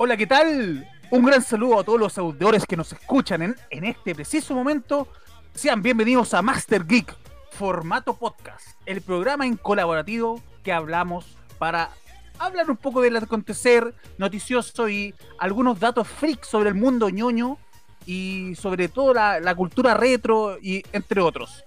[0.00, 0.88] Hola, ¿qué tal?
[1.10, 5.08] Un gran saludo a todos los auditores que nos escuchan en, en este preciso momento.
[5.52, 7.12] Sean bienvenidos a Master Geek,
[7.50, 11.90] formato podcast, el programa en colaborativo que hablamos para
[12.38, 17.58] hablar un poco del acontecer noticioso y algunos datos freaks sobre el mundo ñoño
[18.06, 21.64] y sobre todo la, la cultura retro y entre otros.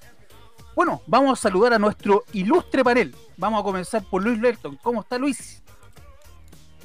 [0.73, 3.13] Bueno, vamos a saludar a nuestro ilustre panel.
[3.35, 4.79] Vamos a comenzar por Luis Lerton.
[4.81, 5.61] ¿Cómo está Luis?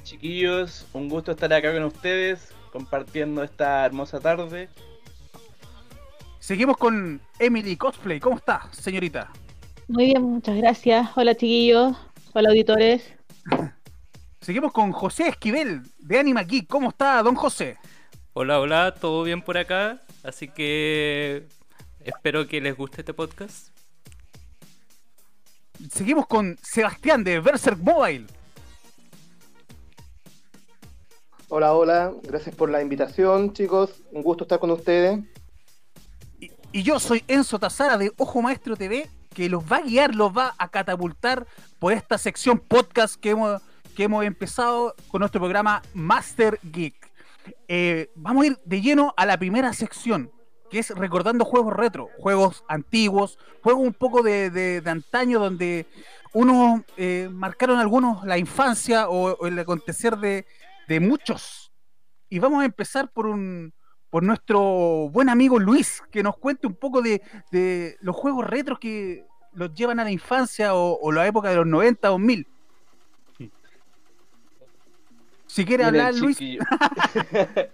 [0.07, 4.69] Chiquillos, un gusto estar acá con ustedes, compartiendo esta hermosa tarde.
[6.39, 8.21] Seguimos con Emily Cosplay.
[8.21, 9.33] ¿Cómo está, señorita?
[9.89, 11.11] Muy bien, muchas gracias.
[11.17, 11.97] Hola chiquillos,
[12.33, 13.03] hola auditores.
[14.41, 16.69] Seguimos con José Esquivel de Anima Geek.
[16.69, 17.77] ¿Cómo está, don José?
[18.33, 20.03] Hola, hola, todo bien por acá.
[20.23, 21.49] Así que
[21.99, 23.71] espero que les guste este podcast.
[25.91, 28.36] Seguimos con Sebastián de Berserk Mobile.
[31.49, 34.03] Hola, hola, gracias por la invitación, chicos.
[34.11, 35.21] Un gusto estar con ustedes.
[36.41, 40.37] Y, yo soy Enzo Tazara de Ojo Maestro TV, que los va a guiar, los
[40.37, 41.47] va a catapultar
[41.79, 43.63] por esta sección podcast que hemos,
[43.95, 46.97] que hemos empezado con nuestro programa Master Geek.
[47.69, 50.33] Eh, vamos a ir de lleno a la primera sección,
[50.69, 55.87] que es recordando juegos retro, juegos antiguos, juegos un poco de, de, de antaño donde
[56.33, 60.45] unos eh, marcaron algunos la infancia o el acontecer de,
[60.89, 61.73] de muchos.
[62.29, 63.73] Y vamos a empezar por un
[64.11, 67.21] por nuestro buen amigo Luis, que nos cuente un poco de,
[67.51, 71.57] de los juegos retros que los llevan a la infancia o, o la época de
[71.57, 72.47] los 90 o 1000.
[75.47, 76.37] Si quiere hablar, Luis.
[76.37, 76.63] chiquillo.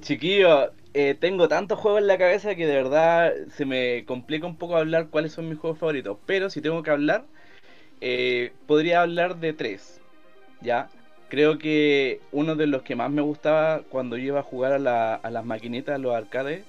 [0.00, 4.56] Chiquillo, eh, tengo tantos juegos en la cabeza que de verdad se me complica un
[4.56, 6.18] poco hablar cuáles son mis juegos favoritos.
[6.26, 7.26] Pero si tengo que hablar,
[8.00, 10.00] eh, podría hablar de tres.
[10.60, 10.88] ¿Ya?
[11.32, 14.78] Creo que uno de los que más me gustaba cuando yo iba a jugar a,
[14.78, 16.62] la- a las maquinitas, a los arcades,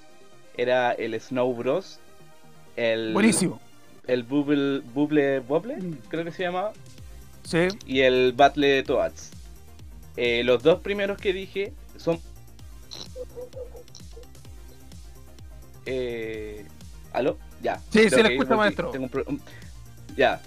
[0.55, 1.99] era el Snow Bros.
[2.77, 3.59] El, Buenísimo.
[4.07, 5.75] El Bubble, Bubble Bobble,
[6.07, 6.71] creo que se llamaba.
[7.43, 7.67] Sí.
[7.85, 9.31] y el Battle Toads.
[10.15, 12.21] Eh, los dos primeros que dije son.
[15.85, 16.65] Eh,
[17.11, 17.37] ¿Aló?
[17.61, 17.81] Ya.
[17.91, 18.91] Sí, se le que escucha, maestro.
[18.91, 19.25] Tengo un pro-
[20.15, 20.41] Ya.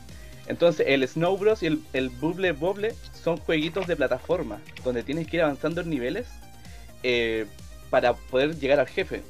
[0.49, 1.62] Entonces, el Snow Bros.
[1.62, 5.91] y el, el Bubble Bobble son jueguitos de plataforma donde tienes que ir avanzando en
[5.91, 6.27] niveles
[7.03, 7.47] eh,
[7.91, 9.23] para poder llegar al jefe.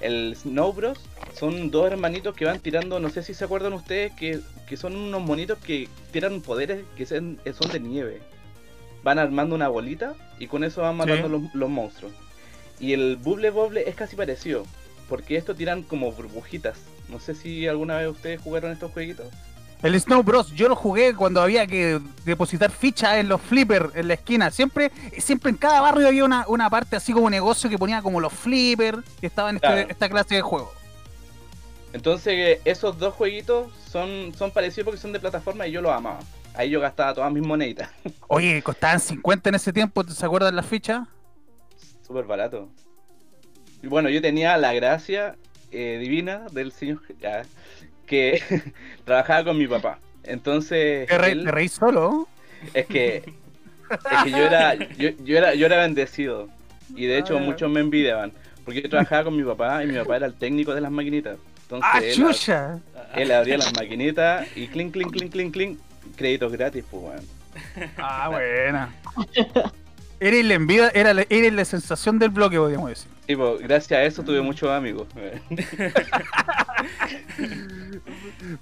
[0.00, 0.98] El Snow Bros.
[1.34, 4.96] son dos hermanitos que van tirando, no sé si se acuerdan ustedes, que, que son
[4.96, 8.20] unos monitos que tiran poderes que son, son de nieve.
[9.02, 11.32] Van armando una bolita y con eso van matando Sí.
[11.32, 12.12] los, los monstruos.
[12.80, 14.64] Y el Bubble Bobble es casi parecido,
[15.08, 16.78] porque estos tiran como burbujitas.
[17.10, 19.26] No sé si alguna vez ustedes jugaron estos jueguitos.
[19.84, 20.50] El Snow Bros.
[20.52, 24.50] Yo lo jugué cuando había que depositar fichas en los flippers en la esquina.
[24.50, 28.18] Siempre, siempre en cada barrio había una, una parte así como negocio que ponía como
[28.18, 30.72] los flippers que estaban en este- esta clase de juego.
[31.92, 35.92] Entonces eh, esos dos jueguitos son, son parecidos porque son de plataforma y yo los
[35.92, 36.20] amaba.
[36.54, 37.90] Ahí yo gastaba todas mis moneditas.
[38.28, 41.06] Oye, costaban 50 en ese tiempo, ¿se acuerdan las fichas?
[42.06, 42.68] Súper barato.
[43.82, 45.36] Y bueno, yo tenía la gracia
[45.70, 47.02] eh, divina del señor
[48.04, 48.42] que
[49.04, 49.98] trabajaba con mi papá.
[50.22, 52.28] Entonces, Te, re- él- te reís solo.
[52.72, 56.48] es que, es que yo, era, yo, yo era yo era bendecido.
[56.94, 57.40] Y de hecho Ah.
[57.40, 58.32] muchos me envidiaban.
[58.64, 61.36] Porque yo trabajaba con mi papá y mi papá era el técnico de las maquinitas.
[61.62, 62.78] Entonces ¡Ah, él, chucha!
[63.14, 65.78] él abría las maquinitas y clink, clink, clink, clink, clink.
[66.16, 67.24] Créditos gratis, pues, weón.
[67.98, 68.90] Ah, buena.
[70.20, 73.10] Eres la envidia, era la, eres la sensación del bloque, podríamos decir.
[73.26, 75.06] Tipo, gracias a eso tuve muchos amigos.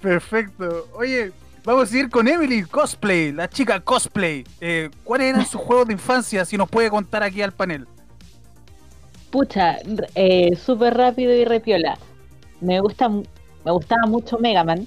[0.00, 0.88] Perfecto.
[0.94, 1.32] Oye,
[1.64, 4.44] vamos a seguir con Emily Cosplay, la chica cosplay.
[4.60, 6.44] Eh, ¿Cuáles eran sus juegos de infancia?
[6.44, 7.86] Si nos puede contar aquí al panel.
[9.30, 9.78] Pucha,
[10.14, 11.96] eh, súper rápido y repiola.
[12.60, 13.24] Me gusta, mu-
[13.64, 14.86] me gustaba mucho Mega Man,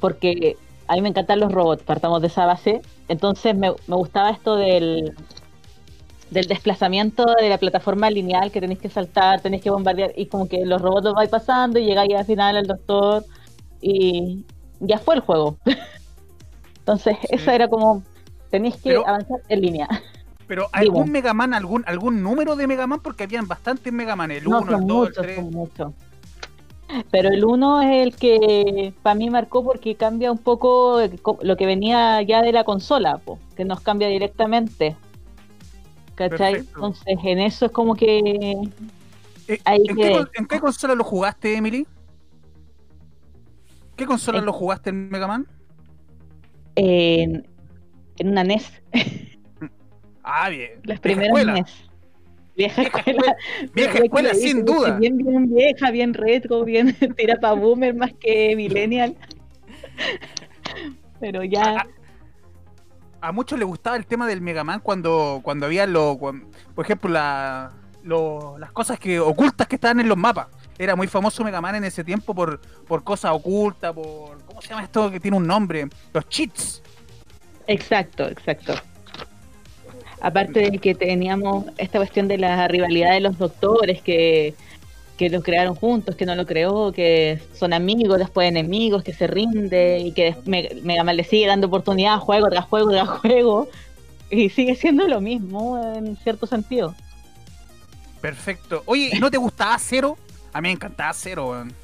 [0.00, 0.56] porque
[0.88, 2.80] a mí me encantan los robots, partamos de esa base.
[3.08, 5.14] Entonces me, me gustaba esto del,
[6.30, 10.48] del desplazamiento de la plataforma lineal que tenéis que saltar, tenéis que bombardear, y como
[10.48, 13.24] que los robots vais pasando y llegáis al final al doctor,
[13.80, 14.44] y
[14.80, 15.56] ya fue el juego.
[16.78, 17.26] Entonces, Sí.
[17.30, 18.02] eso era como,
[18.50, 19.88] tenéis que Pero- avanzar en línea.
[20.46, 21.18] Pero algún Dime.
[21.20, 24.58] Mega Man, algún, algún número de Mega Man, porque habían bastantes Mega Man, el No,
[24.60, 25.36] 1, son el 2, el muchos, 3.
[25.36, 25.92] son muchos.
[27.12, 31.00] Pero el 1 es el que para mí marcó porque cambia un poco
[31.42, 34.96] lo que venía ya de la consola, po, que nos cambia directamente.
[36.28, 36.52] ¿Cachai?
[36.54, 36.76] Perfecto.
[36.76, 38.18] Entonces en eso es como que
[39.48, 41.86] Eh, ¿en, que- qué, con- en qué consola lo jugaste, Emily?
[43.96, 45.46] ¿Qué consola lo jugaste en Mega Man?
[46.76, 47.46] en,
[48.18, 48.70] en una NES.
[50.22, 50.80] Ah, bien.
[50.84, 51.46] Las primeras.
[51.46, 51.90] NES.
[52.56, 53.36] Vieja Vieja escuela.
[53.74, 54.98] Vieja escuela, sin duda.
[54.98, 59.16] Bien, bien vieja, bien retro, bien tira pa' boomer más que millennial.
[61.18, 61.86] Pero ya.
[63.20, 67.10] A muchos les gustaba el tema del Mega Man cuando, cuando había lo, por ejemplo,
[67.10, 67.70] la,
[68.02, 70.48] las cosas que ocultas que estaban en los mapas.
[70.78, 74.68] Era muy famoso Mega Man en ese tiempo por, por cosas ocultas, por ¿cómo se
[74.68, 75.88] llama esto que tiene un nombre?
[76.14, 76.82] Los cheats.
[77.66, 78.74] Exacto, exacto.
[80.22, 84.54] Aparte de que teníamos esta cuestión de la rivalidad de los doctores que,
[85.20, 89.26] que lo crearon juntos, que no lo creó, que son amigos, después enemigos, que se
[89.26, 93.68] rinde y que Me- Mega Man le sigue dando oportunidad juego tras juego tras juego
[94.30, 96.94] y sigue siendo lo mismo en cierto sentido.
[98.22, 98.82] Perfecto.
[98.86, 100.16] Oye, ¿y no te gustaba Cero?
[100.54, 101.74] A mí me encantaba Cero, weón.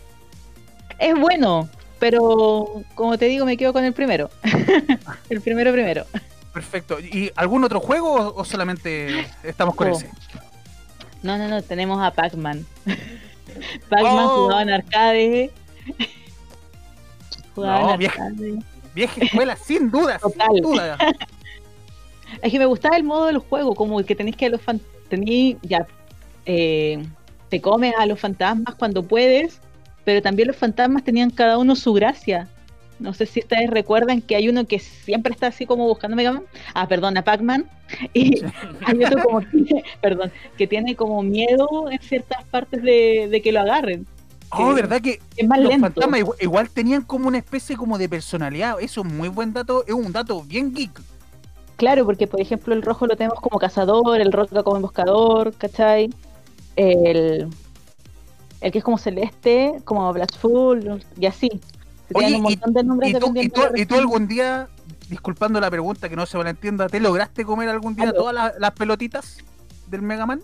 [0.99, 1.69] Es bueno,
[1.99, 4.31] pero como te digo, me quedo con el primero.
[5.29, 6.07] el primero primero.
[6.55, 6.99] Perfecto.
[7.01, 9.97] ¿Y algún otro juego o, o solamente estamos con Oh.
[9.97, 10.09] ese?
[11.23, 12.65] No, no, no, tenemos a Pac-Man.
[13.89, 14.43] Pac-Man Oh.
[14.45, 15.51] jugaba en arcade.
[17.55, 18.25] Jugaba No, en vieja.
[18.25, 18.59] arcade.
[18.95, 20.49] Vieja escuela, sin duda, Total.
[20.55, 20.99] sin duda.
[22.43, 24.61] Es que me gustaba el modo del juego, como que tenéis que a los
[25.09, 25.87] tení- ya
[26.45, 27.07] eh,
[27.49, 29.61] te comes a los fantasmas cuando puedes,
[30.05, 32.49] pero también los fantasmas tenían cada uno su gracia.
[32.99, 36.33] No sé si ustedes recuerdan que hay uno que siempre está así como buscando Mega
[36.33, 36.45] Man.
[36.75, 37.69] Ah, perdón, a Pac-Man.
[38.15, 38.43] Y
[38.87, 43.53] hay otro como que, perdón, que tiene como miedo en ciertas partes de, de que
[43.53, 44.07] lo agarren.
[44.51, 44.73] Oh.
[44.75, 45.87] ¿verdad que Es más los lento.
[45.87, 48.77] fantasmas igual, igual tenían como una especie como de personalidad?
[48.81, 51.01] Eso es muy buen dato, es un dato bien geek.
[51.77, 56.09] Claro, porque por ejemplo el rojo lo tenemos como cazador, el roca como emboscador, ¿cachai?
[56.77, 57.49] El,
[58.61, 61.51] el que es como celeste, como Blackful, y así.
[62.15, 63.95] Oye, Tienen un montón de nombres ¿Y tú, y, dependiendo tú, de la y tú
[63.95, 64.01] región.
[64.01, 64.69] algún día,
[65.09, 68.15] disculpando la pregunta que no se malentienda, ¿te lograste comer algún día Aló.
[68.15, 69.39] todas las, las pelotitas
[69.89, 70.43] del Mega Man?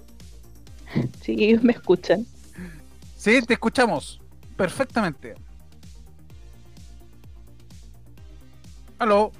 [1.22, 2.26] Sí, me escuchan.
[3.16, 4.20] Sí, te escuchamos
[4.56, 5.34] perfectamente.
[8.98, 9.32] Aló.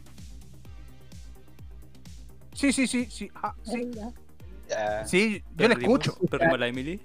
[2.55, 3.31] Sí, sí, sí, sí.
[3.35, 3.91] ah, sí.
[5.05, 6.17] Sí, yo le escucho.
[6.31, 7.01] Perdimos la Emily.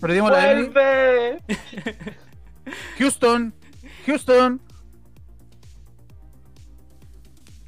[0.00, 0.72] Perdimos la Emily.
[2.98, 3.52] Houston,
[4.06, 4.60] Houston.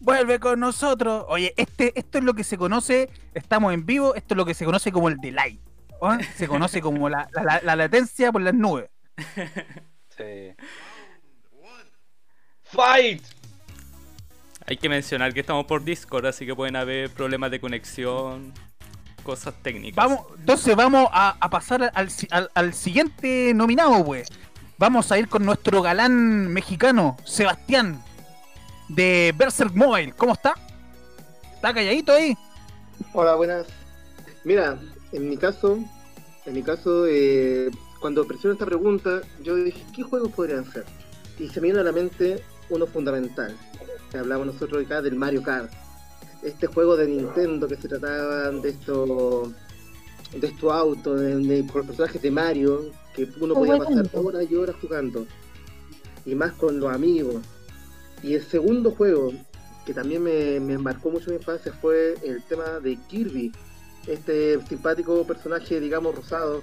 [0.00, 1.24] Vuelve con nosotros.
[1.28, 4.54] Oye, este, esto es lo que se conoce, estamos en vivo, esto es lo que
[4.54, 5.58] se conoce como el delay.
[6.00, 6.12] ¿o?
[6.36, 8.90] Se conoce como la, la- la- la latencia por las nubes.
[10.16, 10.52] Sí.
[12.64, 13.22] ¡Fight!
[14.66, 18.52] Hay que mencionar que estamos por Discord, así que pueden haber problemas de conexión,
[19.22, 19.96] cosas técnicas.
[19.96, 24.28] Vamos, entonces vamos a, a pasar al- al siguiente nominado, pues.
[24.78, 28.02] Vamos a ir con nuestro galán mexicano, Sebastián,
[28.88, 30.12] de Berserk Mobile.
[30.16, 30.54] ¿Cómo está?
[31.54, 32.36] ¿Está calladito ahí?
[33.12, 33.66] Hola, buenas.
[34.42, 34.78] Mira,
[35.12, 35.78] en mi caso,
[36.44, 40.84] en mi caso, eh, cuando presioné esta pregunta, yo dije, ¿qué juegos podrían ser?
[41.38, 43.56] Y se me vino a la mente uno fundamental.
[44.12, 45.70] Hablamos nosotros acá del Mario Kart.
[46.42, 49.50] Este juego de Nintendo que se trataba de estos
[50.34, 54.54] de estos autos, de, de- los personajes de Mario, que uno podía pasar horas y
[54.54, 55.26] horas jugando.
[56.26, 57.36] Y más con los amigos.
[58.22, 59.32] Y el segundo juego,
[59.84, 63.52] que también me, me marcó mucho mi infancia, fue el tema de Kirby.
[64.06, 66.62] Este simpático personaje, digamos, rosado,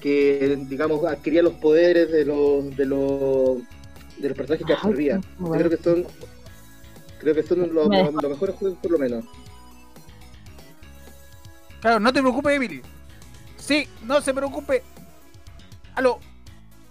[0.00, 3.58] que, digamos, adquiría los poderes de los, de los,
[4.18, 5.20] de los personajes que absorbía.
[5.58, 6.06] creo que son,
[7.20, 7.88] creo que son los, los-
[8.22, 9.24] los mejores juegos, por lo menos.
[11.80, 12.82] Claro, no te preocupes, Emily.
[13.56, 14.82] Sí, no se preocupe.
[15.94, 16.18] Aló.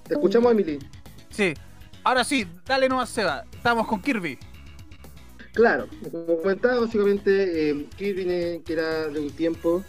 [0.07, 0.79] Te escuchamos, Emily.
[1.29, 1.53] Sí.
[2.03, 3.45] Ahora sí, dale nomás, Seba.
[3.51, 4.37] Estamos con Kirby.
[5.53, 9.83] Claro, como comentaba, básicamente eh, Kirby, que era de un tiempo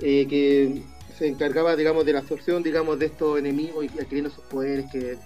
[0.00, 0.82] eh, que
[1.16, 5.16] se encargaba, digamos, de la absorción, digamos, de estos enemigos y adquiriendo sus poderes, que,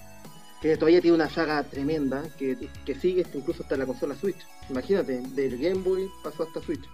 [0.60, 4.46] que todavía tiene una saga tremenda, que, que sigue incluso hasta la consola Switch.
[4.68, 6.84] Imagínate, del Game Boy pasó hasta Switch.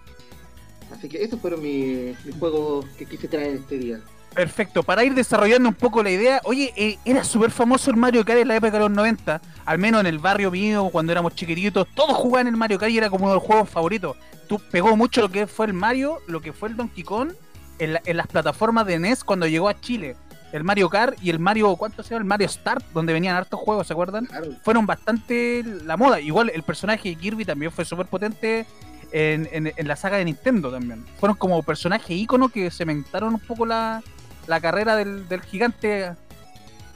[0.91, 4.01] Así que esos fueron mis, mis juegos que quise traer este día.
[4.33, 4.83] Perfecto.
[4.83, 8.39] Para ir desarrollando un poco la idea, oye, eh, era súper famoso el Mario Kart
[8.39, 9.41] en la época de los 90.
[9.65, 12.97] Al menos en el barrio mío, cuando éramos chiquititos, todos jugaban el Mario Kart y
[12.97, 14.15] era como uno de los juegos favoritos.
[14.47, 17.31] Tú pegó mucho lo que fue el Mario, lo que fue el Donkey Kong
[17.79, 20.15] en, la- en las plataformas de NES cuando llegó a Chile.
[20.51, 22.21] El Mario Kart y el Mario, ¿cuánto se llama?
[22.21, 24.25] El Mario Start, donde venían hartos juegos, ¿se acuerdan?
[24.25, 26.19] Claro, fueron bastante la moda.
[26.19, 28.65] Igual el personaje de Kirby también fue súper potente
[29.11, 31.05] en, en- en la saga de Nintendo también.
[31.19, 34.01] Fueron como personajes íconos que cementaron un poco la,
[34.49, 36.15] la carrera del, del gigante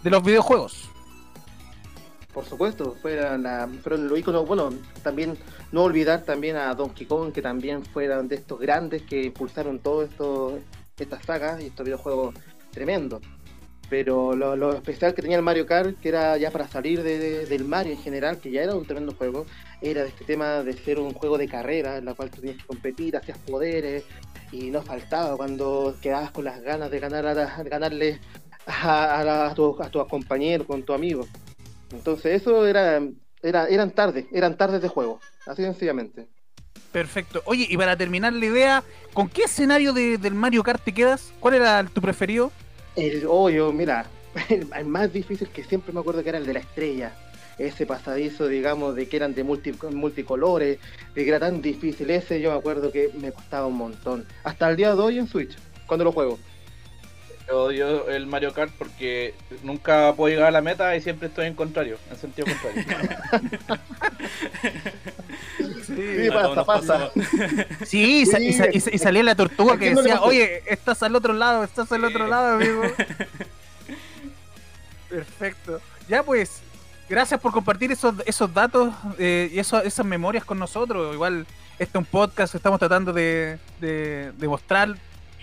[0.03, 0.89] de los videojuegos.
[2.33, 4.71] Por supuesto, fueron, la, fueron los iconos, bueno,
[5.03, 5.37] también
[5.71, 10.01] no olvidar también a Donkey Kong, que también fueron de estos grandes que impulsaron todo
[10.03, 10.59] esto,
[10.97, 12.33] estas sagas y estos videojuegos
[12.71, 13.21] tremendos.
[13.87, 17.45] Pero lo, especial que tenía el Mario Kart, que era ya para salir de- de-
[17.45, 19.45] del Mario en general, que ya era un tremendo juego,
[19.81, 22.65] era este tema de ser un juego de carrera, en la cual tú tenías que
[22.65, 24.05] competir, hacías poderes,
[24.53, 28.19] y no faltaba cuando quedabas con las ganas de ganar a de ganarle
[28.67, 31.27] a, a la- a tu, a tu compañero, con tu amigo.
[31.91, 33.01] Entonces eso era,
[33.41, 36.27] era eran tardes, eran tardes de juego, así sencillamente.
[36.91, 37.41] Perfecto.
[37.45, 38.83] Oye, y para terminar la idea,
[39.13, 41.33] ¿con qué escenario de- del Mario Kart te quedas?
[41.39, 42.51] ¿Cuál era tu preferido?
[42.95, 44.05] El hoyo, mira,
[44.49, 47.11] el más difícil que siempre me acuerdo que era el de la estrella.
[47.57, 50.79] Ese pasadizo, digamos, de que eran de multi- multicolores,
[51.13, 52.09] de que era tan difícil.
[52.09, 54.25] Ese yo me acuerdo que me costaba un montón.
[54.43, 55.55] Hasta el día de hoy en Switch,
[55.85, 56.39] cuando lo juego.
[57.47, 59.33] Yo odio el Mario Kart porque
[59.63, 63.09] nunca puedo llegar a la meta y siempre estoy en contrario, en sentido contrario.
[65.85, 67.11] Sí, pasa, pasa.
[67.85, 70.63] Sí, y, sa- y sa- y sa- y salía la tortuga ¿A que decía, oye,
[70.65, 72.81] estás al otro lado, estás al otro lado, amigo.
[75.09, 75.81] Perfecto.
[76.07, 76.61] Ya pues,
[77.13, 81.13] gracias por compartir esos, esos datos eh, y eso- esas memorias con nosotros.
[81.13, 81.45] Igual,
[81.79, 84.89] este es un podcast, estamos tratando de, de, de mostrar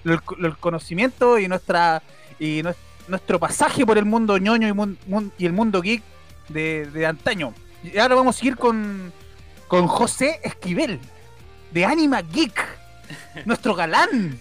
[0.05, 2.03] el, el conocimiento y nuestra
[2.39, 2.77] y nues-
[3.09, 6.03] nuestro pasaje por el mundo ñoño y, mun- mun- y el mundo geek
[6.49, 7.55] de, de antaño.
[7.83, 9.13] Y ahora vamos a seguir con,
[9.69, 10.99] con José Esquivel,
[11.71, 12.65] de Anima Geek,
[13.45, 14.39] nuestro galán.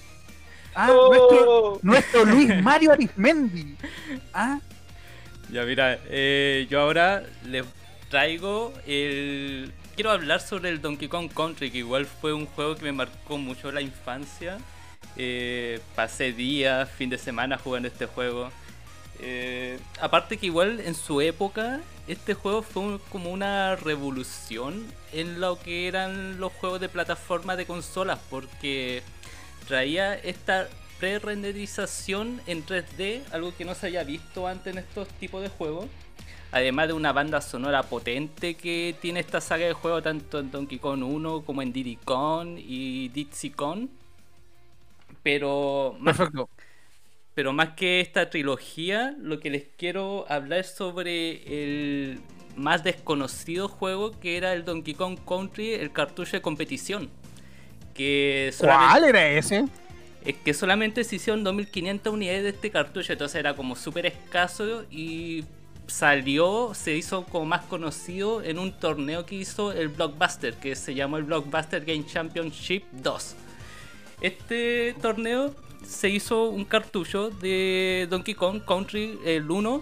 [0.76, 1.38] Ah, nuestro,
[1.74, 1.80] ¡Oh!
[1.82, 3.76] nuestro Luis Mario Arismendi.
[4.34, 4.60] Ah,
[5.52, 7.66] Ya mira, eh, yo ahora les
[8.10, 9.72] traigo el...
[9.96, 13.38] Quiero hablar sobre el Donkey Kong Country, que igual fue un juego que me marcó
[13.38, 14.60] mucho la infancia.
[15.18, 18.52] Eh, pasé días, fin de semana jugando este juego.
[19.22, 25.60] Eh, aparte que igual en su época este juego fue como una revolución en lo
[25.60, 29.04] que eran los juegos de plataforma de consolas porque
[29.68, 35.42] traía esta pre-renderización en 3D, algo que no se había visto antes en estos tipos
[35.42, 35.88] de juegos.
[36.52, 40.80] Además de una banda sonora potente que tiene esta saga de juego tanto en Donkey
[40.80, 43.88] Kong 1 como en Diddy Kong y Dixie Kong.
[45.22, 46.50] Pero más perfecto.
[47.36, 52.20] pero más que esta trilogía, lo que les quiero hablar es sobre el
[52.56, 57.10] más desconocido juego que era el Donkey Kong Country, el cartucho de competición.
[57.94, 59.66] Que solamente, ¿Cuál era ese?
[60.26, 64.86] Es que solamente se hicieron 2500 unidades de este cartucho, entonces era como súper escaso
[64.92, 65.46] y
[65.88, 70.94] salió, se hizo como más conocido en un torneo que hizo el Blockbuster, que se
[70.94, 73.36] llamó el Blockbuster Game Championship 2.
[74.22, 79.82] Este torneo se hizo un cartucho de Donkey Kong Country el 1,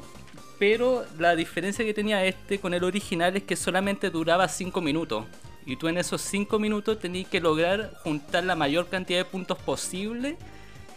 [0.60, 5.26] pero la diferencia que tenía este con el original es que solamente duraba 5 minutos.
[5.68, 9.58] Y tú en esos 5 minutos tenías que lograr juntar la mayor cantidad de puntos
[9.60, 10.38] posible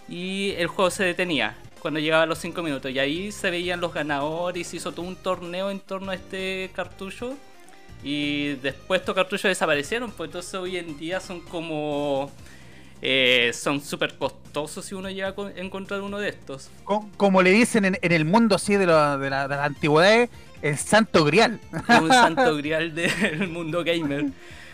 [0.09, 2.91] y el juego se detenía cuando llegaba a los 5 minutos.
[2.91, 6.15] Y ahí se veían los ganadores y se hizo todo un torneo en torno a
[6.15, 7.35] este cartucho.
[8.05, 12.31] Y después estos cartuchos desaparecieron, pues entonces hoy en día son como...
[13.03, 16.71] eh, son súper costosos si uno llega a con- encontrar uno de estos.
[16.85, 20.31] Co- Como le dicen en, en el mundo así de, la- de, la- de antigüedades,
[20.63, 21.61] el santo grial.
[22.01, 24.27] Un santo grial del mundo gamer.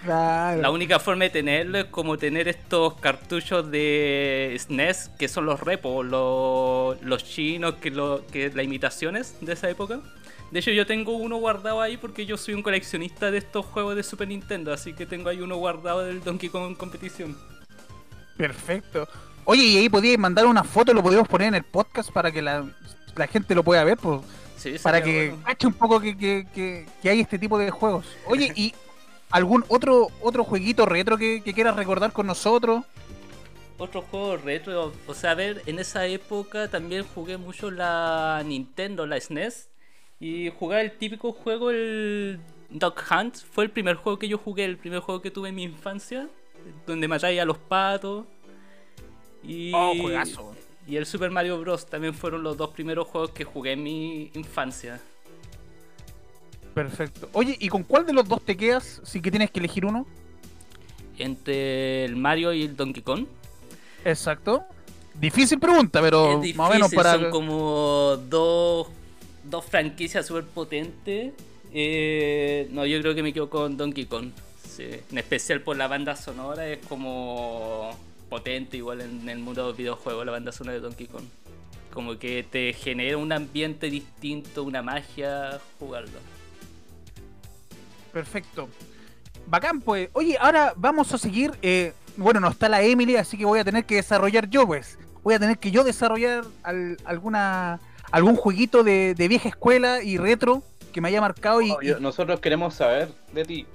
[0.07, 0.63] Claro.
[0.63, 5.61] La única forma de tenerlo es como tener estos cartuchos de SNES, que son los
[5.61, 10.01] repos, los, los chinos, que, lo, que las imitaciones de esa época.
[10.51, 13.97] De hecho, yo tengo uno guardado ahí porque yo soy un coleccionista de estos juegos
[13.97, 17.37] de Super Nintendo, así que tengo ahí uno guardado del Donkey Kong Competición.
[18.37, 19.09] Perfecto.
[19.45, 22.43] Oye, y ahí podíais mandar una foto, lo podíamos poner en el podcast para que
[22.43, 22.65] la,
[23.17, 24.21] la gente lo pueda ver, pues,
[24.57, 25.45] Sí, para que bueno.
[25.45, 28.07] cache un poco que, que, que- que hay este tipo de juegos.
[28.27, 28.75] Oye, ¿y
[29.31, 32.85] algún otro otro jueguito retro que, que quieras recordar con nosotros?
[33.79, 39.07] Otro juego retro, o sea, a ver, en esa época también jugué mucho la Nintendo,
[39.07, 39.69] la SNES,
[40.19, 42.41] y jugar el típico juego, el
[42.71, 45.57] Dog Hunt, fue el primer juego que yo jugué, el primer juego que tuve en
[45.57, 46.27] mi infancia,
[46.87, 48.25] donde matáis a los patos.
[49.43, 50.55] Y, Oh, juegazo.
[50.87, 51.85] y el Super Mario Bros.
[51.85, 55.03] también fueron los dos primeros juegos que jugué en mi infancia.
[56.77, 57.31] Perfecto.
[57.33, 60.07] Oye, ¿y con cuál de los dos te quedas si que tienes que elegir uno?
[61.17, 63.25] Entre el Mario y el Donkey Kong.
[64.05, 64.63] Exacto.
[65.15, 67.15] Difícil pregunta, pero es más o menos para...
[67.15, 68.89] son como dos,
[69.45, 71.33] dos franquicias súper potentes.
[71.73, 74.33] Eh, no, yo creo que me quedo con Donkey Kong.
[74.69, 77.91] Sí, En especial por la banda sonora, es como
[78.29, 81.25] potente igual en el mundo de los videojuegos, la banda sonora de Donkey Kong.
[81.91, 86.36] Como que te genera un ambiente distinto, una magia jugarlo.
[88.17, 88.71] Perfecto.
[89.47, 90.09] Bacán, pues.
[90.15, 91.53] Oye, ahora vamos a seguir.
[91.61, 94.99] eh, bueno, no está la Emily, así que voy a tener que desarrollar yo, pues.
[95.23, 97.79] Voy a tener que yo desarrollar al- alguna
[98.11, 102.41] algún jueguito de, de vieja escuela y retro que me haya marcado y, Obvio, Nosotros
[102.41, 103.67] queremos saber de ti.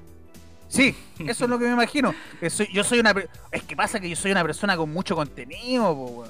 [0.69, 2.15] Sí, eso es lo que me imagino.
[2.49, 3.13] Soy- yo soy una.
[3.51, 6.23] Es que pasa que yo soy una persona con mucho contenido, po.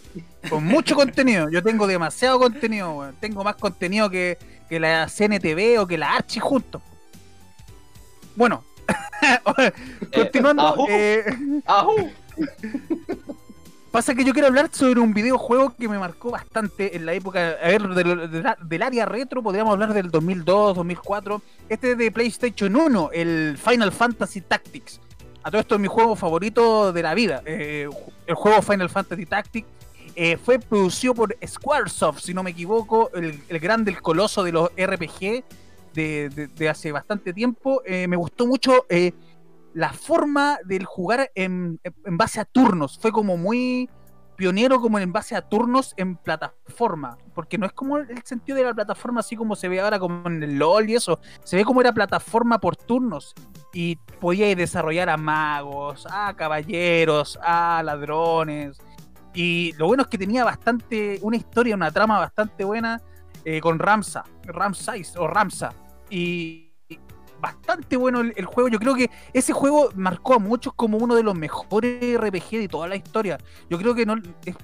[0.49, 1.49] Con mucho contenido.
[1.49, 3.15] Yo tengo demasiado contenido, weón.
[3.21, 4.37] Tengo más contenido que,
[4.67, 6.81] que la CNTV o que la Archie juntos.
[8.41, 8.63] Bueno,
[10.15, 10.63] continuando.
[10.65, 10.85] ajú.
[10.89, 11.23] eh,
[11.67, 12.09] ¡Ajú!
[13.91, 17.55] Pasa que yo quiero hablar sobre un videojuego que me marcó bastante en la época,
[17.61, 21.39] a ver, del, del- del área retro, podríamos hablar del 2002, 2004.
[21.69, 24.99] Este es de PlayStation 1, el Final Fantasy Tactics.
[25.43, 27.43] A todo esto es mi juego favorito de la vida.
[27.45, 27.87] eh,
[28.25, 29.67] el juego Final Fantasy Tactics
[30.15, 34.51] eh, fue producido por Squaresoft, si no me equivoco, el, el grande, el coloso de
[34.51, 35.43] los RPG
[35.93, 37.81] de, hace bastante tiempo.
[37.85, 39.13] Eh, me gustó mucho eh,
[39.73, 42.97] la forma del jugar en, en base a turnos.
[42.99, 43.89] Fue como muy
[44.41, 47.15] pionero como en base a turnos en plataforma.
[47.35, 50.27] Porque no es como el sentido de la plataforma así como se ve ahora como
[50.27, 51.19] en el LOL y eso.
[51.43, 53.35] Se ve como era plataforma por turnos.
[53.71, 58.79] Y podíais desarrollar a magos, a caballeros, a ladrones.
[59.35, 62.99] Y lo bueno es que tenía bastante, una historia, una trama bastante buena
[63.45, 65.73] eh, con Ramsa, Ramsais o Ramsa.
[66.09, 66.99] Y y
[67.39, 68.67] bastante bueno el, el juego.
[68.67, 72.67] Yo creo que ese juego marcó a muchos como uno de los mejores RPG de
[72.67, 73.37] toda la historia.
[73.69, 74.57] Yo creo que no es-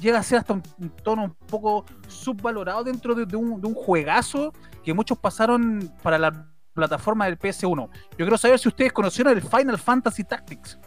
[0.00, 3.68] llega a ser hasta un, un tono un poco subvalorado dentro de, de un, de
[3.68, 7.88] un juegazo que muchos pasaron para la plataforma del PS1.
[7.92, 10.78] Yo quiero saber si ustedes conocieron el Final Fantasy Tactics.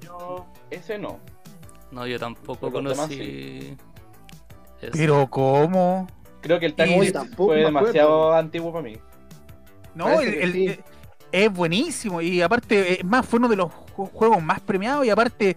[0.00, 1.18] Yo, ese no.
[1.90, 3.76] No, yo tampoco Pero conocí.
[4.82, 4.92] Eso.
[4.94, 6.06] Pero ¿cómo?
[6.40, 8.96] Creo que el tampoco fue demasiado antiguo para mí.
[9.94, 10.66] No, Parece el- que el- sí.
[10.68, 10.80] eh,
[11.32, 15.10] es buenísimo y aparte, es más, fue uno de los ju- juegos más premiados y
[15.10, 15.56] aparte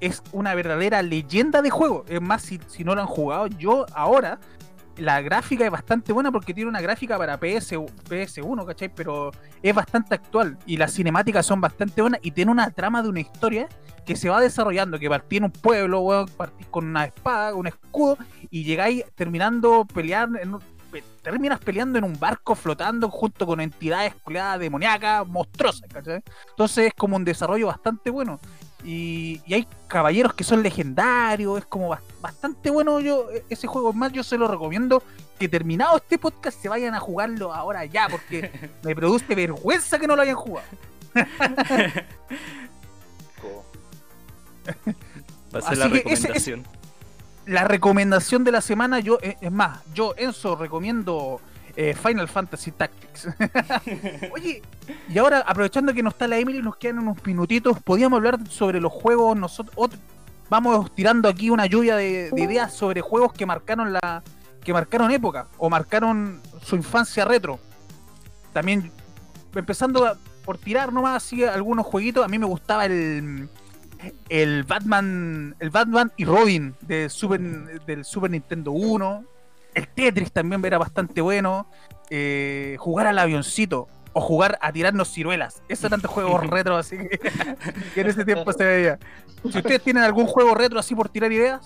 [0.00, 2.04] es una verdadera leyenda de juego.
[2.08, 4.38] Es más, si, si no lo han jugado, yo ahora,
[4.98, 7.76] la gráfica es bastante buena porque tiene una gráfica para PS,
[8.08, 8.88] PS1, ¿cachai?
[8.94, 9.30] Pero
[9.62, 13.20] es bastante actual y las cinemáticas son bastante buenas y tiene una trama de una
[13.20, 13.68] historia
[14.04, 17.66] que se va desarrollando, que partí en un pueblo, weón, partís con una espada, un
[17.66, 18.18] escudo
[18.50, 20.62] y llegáis terminando pelear en un-
[21.22, 26.22] terminas peleando en un barco flotando junto con entidades culiadas demoníacas monstruosas, ¿cachai?
[26.50, 28.40] Entonces es como un desarrollo bastante bueno.
[28.84, 33.66] Y, y hay caballeros que son legendarios, es como bas- bastante bueno yo e- ese
[33.66, 33.90] juego.
[33.90, 35.02] Es más, yo se lo recomiendo
[35.38, 38.50] que terminado este podcast se vayan a jugarlo ahora ya, porque
[38.84, 40.66] me produce vergüenza que no lo hayan jugado.
[45.54, 46.64] Va a ser Así la que ese- ese- recomendación.
[47.46, 51.40] la recomendación de la semana, yo, eh, es más, yo, Enzo, recomiendo
[51.80, 53.28] eh, Final Fantasy Tactics.
[54.34, 54.62] Oye,
[55.08, 58.80] y ahora, aprovechando que no está la Emily, nos quedan unos minutitos, podíamos hablar sobre
[58.80, 59.96] los juegos, nosotros, ot-
[60.50, 64.22] vamos tirando aquí una lluvia de, de ideas sobre juegos que marcaron la
[64.64, 67.60] que marcaron época o marcaron su infancia retro.
[68.52, 68.90] También,
[69.54, 73.48] empezando por tirar nomás así algunos jueguitos, a mí me gustaba el
[74.28, 77.40] el Batman, el Batman y Robin de Super,
[77.86, 79.24] del Super Nintendo 1.
[79.78, 81.70] El Tetris también era bastante bueno.
[82.10, 85.62] Eh, jugar al avioncito o jugar a tirarnos ciruelas.
[85.68, 87.18] Esos eran de juegos retro, así que,
[87.94, 88.98] que en ese tiempo se veía.
[89.52, 91.64] Si ustedes tienen algún juego retro así por tirar ideas,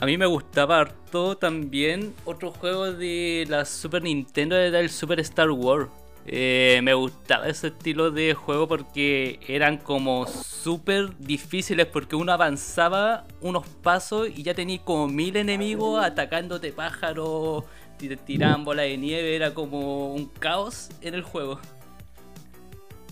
[0.00, 5.20] A mí me gustaba harto también otro juego de la Super Nintendo, era el Super
[5.20, 5.88] Star Wars.
[6.26, 13.26] Eh, me gustaba ese estilo de juego porque eran como súper difíciles porque uno avanzaba
[13.42, 17.64] unos pasos y ya tenía como mil enemigos atacándote pájaros,
[18.24, 21.60] tiraban bola de nieve, era como un caos en el juego.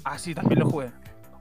[0.05, 0.91] ah, sí, también lo jugué.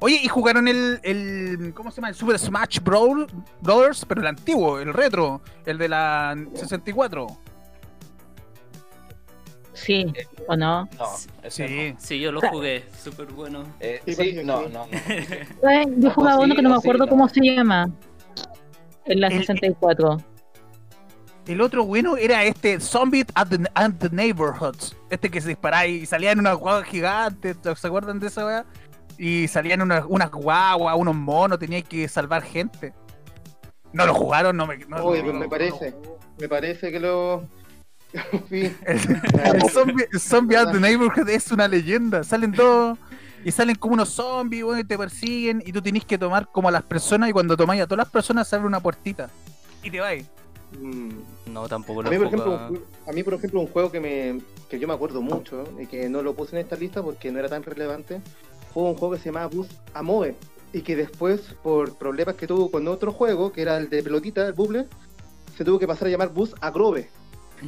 [0.03, 2.09] Oye, y jugaron el, el ¿cómo se llama?
[2.09, 3.27] El Super Smash Brawl,
[3.61, 7.27] Brothers, pero el antiguo, el retro, el de la 64.
[9.73, 10.05] Sí,
[10.47, 10.89] ¿o no?
[10.99, 11.05] No,
[11.49, 11.95] Sí.
[11.97, 13.59] Sí, yo lo jugué, súper bueno.
[13.63, 13.73] no.
[13.79, 15.97] Eh, Sí, no, no, no.
[15.97, 17.09] Yo jugaba uno que no me sí, acuerdo no.
[17.09, 17.89] cómo se llama.
[19.05, 20.17] En la El- 64.
[21.47, 24.95] El otro bueno era este Zombie at the, at the Neighborhoods.
[25.09, 27.55] Este que se disparaba y salía en una guagua gigante.
[27.75, 28.65] ¿Se acuerdan de esa weá?
[29.17, 32.93] Y salían unas unas guaguas, unos monos, tenía que salvar gente.
[33.91, 34.77] No lo jugaron, no me.
[34.85, 35.91] No, Oye, no, no, me no, parece.
[35.91, 35.97] no.
[36.39, 37.47] Me parece que lo.
[38.49, 38.73] Sí.
[38.85, 38.97] El,
[39.43, 42.23] el zombie, el zombie at the Neighborhood es una leyenda.
[42.23, 42.97] Salen todos.
[43.43, 45.63] Y salen como unos zombies, y te persiguen.
[45.65, 47.29] Y tú tenés que tomar como a las personas.
[47.29, 49.29] Y cuando tomáis a todas las personas, se abre una puertita.
[49.81, 50.25] Y te vais.
[50.79, 51.09] Mm.
[51.47, 53.99] No, tampoco A lo mí, por ejemplo, un- a mí, por ejemplo, un juego que,
[53.99, 57.31] me, que yo me acuerdo mucho y que no lo puse en esta lista porque
[57.31, 58.21] no era tan relevante,
[58.73, 60.35] fue un juego que se llamaba Bus Amoe
[60.71, 64.47] y que después, por problemas que tuvo con otro juego, que era el de pelotita,
[64.47, 64.87] el Bubble,
[65.57, 67.09] se tuvo que pasar a llamar Bus Agrobe.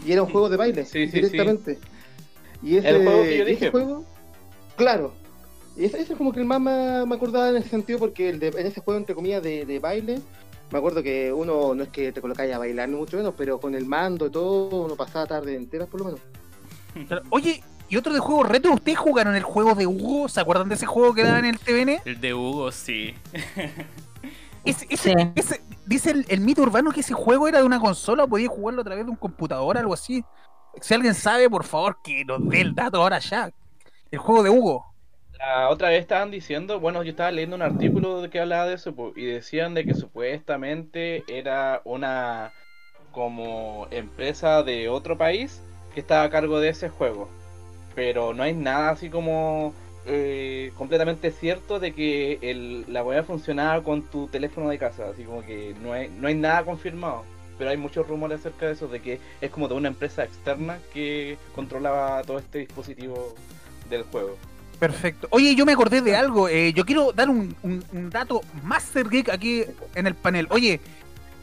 [0.06, 1.79] Y era un juego de baile, Sí, sí, directamente.
[2.62, 3.71] Y ese, El juego que yo ese dije.
[3.71, 4.06] juego,
[4.75, 5.13] claro.
[5.75, 8.29] Y ese, ese es como que el más me, me acordaba en ese sentido porque
[8.29, 10.21] el de- en ese juego, entre comillas, de, de baile,
[10.71, 13.60] me acuerdo que uno no es que te colocáis a bailar, ni mucho menos, pero
[13.60, 16.19] con el mando y todo, uno pasaba tarde enteras por lo menos.
[17.32, 20.29] Oye, y otro de juegos retro, ¿ustedes jugaron el juego de Hugo?
[20.29, 22.01] ¿Se acuerdan de ese juego que daba en el TVN?
[22.06, 23.13] El de Hugo, sí.
[24.65, 25.32] Ese, ese- Sí.
[25.36, 28.82] ese- dice el, el mito urbano que ese juego era de una consola, podía jugarlo
[28.82, 30.23] a través de un computador, algo así.
[30.82, 33.52] Si alguien sabe, por favor, que nos dé el dato ahora ya.
[34.12, 34.86] El juego de Hugo.
[35.38, 38.76] La otra vez estaban diciendo, bueno, yo estaba leyendo un artículo de que hablaba de
[38.76, 42.54] eso y decían de que supuestamente era una
[43.12, 45.62] como empresa de otro país
[45.93, 47.30] que estaba a cargo de ese juego.
[47.95, 49.73] Pero no hay nada así como
[50.05, 55.23] eh, completamente cierto de que el, la weá funcionaba con tu teléfono de casa, así
[55.23, 57.23] como que no hay, no hay nada confirmado.
[57.57, 60.79] Pero hay muchos rumores acerca de eso, de que es como de una empresa externa
[60.91, 63.35] que controlaba todo este dispositivo
[63.89, 64.37] del juego.
[64.79, 65.27] Perfecto.
[65.29, 66.49] Oye, yo me acordé de algo.
[66.49, 67.55] eh, yo quiero dar un,
[68.11, 69.63] dato Master Geek aquí
[69.95, 70.47] en el panel.
[70.49, 70.81] Oye,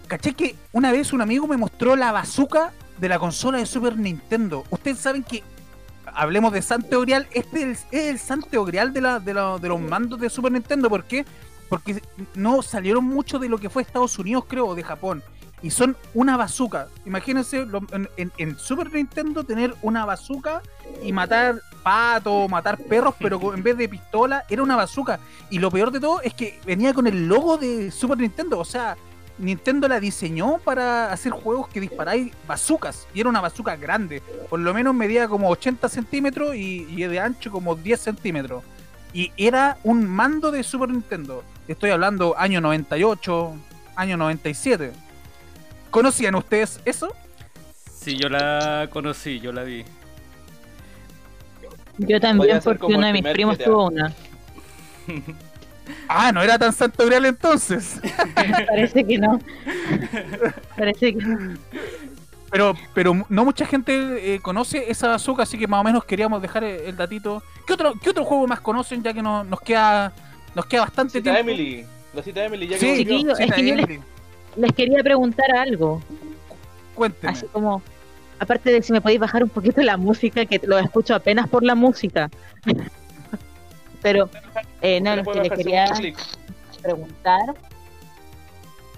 [0.08, 3.96] caché que una vez un amigo me mostró la bazooka de la consola de Super
[3.96, 4.64] Nintendo.
[4.68, 5.42] Ustedes saben que,
[6.14, 9.80] hablemos de Santo Grial, este es, es el Santo Grial de, la, de, de los
[9.80, 10.88] mandos de Super Nintendo.
[10.88, 11.24] ¿Por qué?
[11.68, 12.02] Porque
[12.34, 15.22] no salieron mucho de lo que fue Estados Unidos, creo, o de Japón.
[15.62, 16.88] Y son una bazooka.
[17.04, 20.62] Imagínense lo- en, en- Super Nintendo tener una bazooka
[21.02, 25.20] y matar patos, matar perros, pero en vez de pistola era una bazooka.
[25.50, 28.58] Y lo peor de todo es que venía con el logo de Super Nintendo.
[28.58, 28.96] O sea,
[29.40, 33.06] Nintendo la diseñó para hacer juegos que disparáis bazookas.
[33.14, 34.22] Y era una bazooka grande.
[34.48, 38.62] Por lo menos medía como 80 centímetros y, y de ancho como 10 centímetros.
[39.12, 41.42] Y era un mando de Super Nintendo.
[41.66, 43.54] Estoy hablando año 98,
[43.96, 44.92] año 97.
[45.90, 47.14] ¿Conocían ustedes eso?
[47.92, 49.84] Sí, yo la conocí, yo la vi.
[51.98, 53.64] Yo también, porque uno de mis primos GTA.
[53.64, 54.12] tuvo una.
[56.08, 58.00] Ah, no era tan santo grial entonces.
[58.68, 59.38] Parece que no.
[60.76, 61.56] Parece que no.
[62.50, 66.42] Pero, pero no mucha gente eh, conoce esa bazooka, así que más o menos queríamos
[66.42, 67.42] dejar el, el datito.
[67.66, 69.02] ¿Qué otro, ¿Qué otro juego más conocen?
[69.04, 70.12] Ya que no, nos queda
[70.54, 71.40] nos queda bastante Cita tiempo.
[71.48, 73.04] Emily, la cita de Emily ya Sí, que volvió.
[73.04, 73.36] chiquillo.
[73.36, 74.00] cita es que yo les- Emily.
[74.56, 76.02] Les quería preguntar algo.
[76.96, 77.32] Cuénteme.
[77.32, 77.80] Así como,
[78.40, 81.62] aparte de si me podéis bajar un poquito la música, que lo escucho apenas por
[81.62, 82.28] la música.
[84.02, 84.28] Pero,
[84.80, 85.84] eh, no, lo que les bajar quería
[86.82, 87.54] preguntar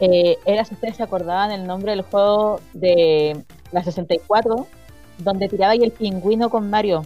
[0.01, 4.67] eh, era si ustedes se acordaban el nombre del juego de la 64,
[5.19, 7.05] donde tiraba ahí el pingüino con Mario.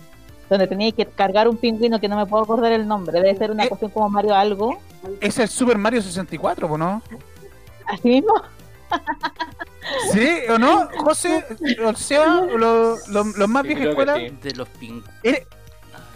[0.49, 3.21] Donde tenía que cargar un pingüino que no me puedo acordar el nombre.
[3.21, 3.69] Debe ser una Eh.
[3.69, 4.79] cuestión como Mario algo.
[5.21, 7.03] Es el Super Mario 64, ¿o no?
[7.87, 8.33] Así mismo.
[10.13, 10.89] ¿Sí o no?
[10.99, 11.45] José,
[11.85, 14.17] o sea, lo- lo- los más Sí, vieja creo que escuela.
[14.17, 14.39] sí.
[14.43, 15.03] De los ping.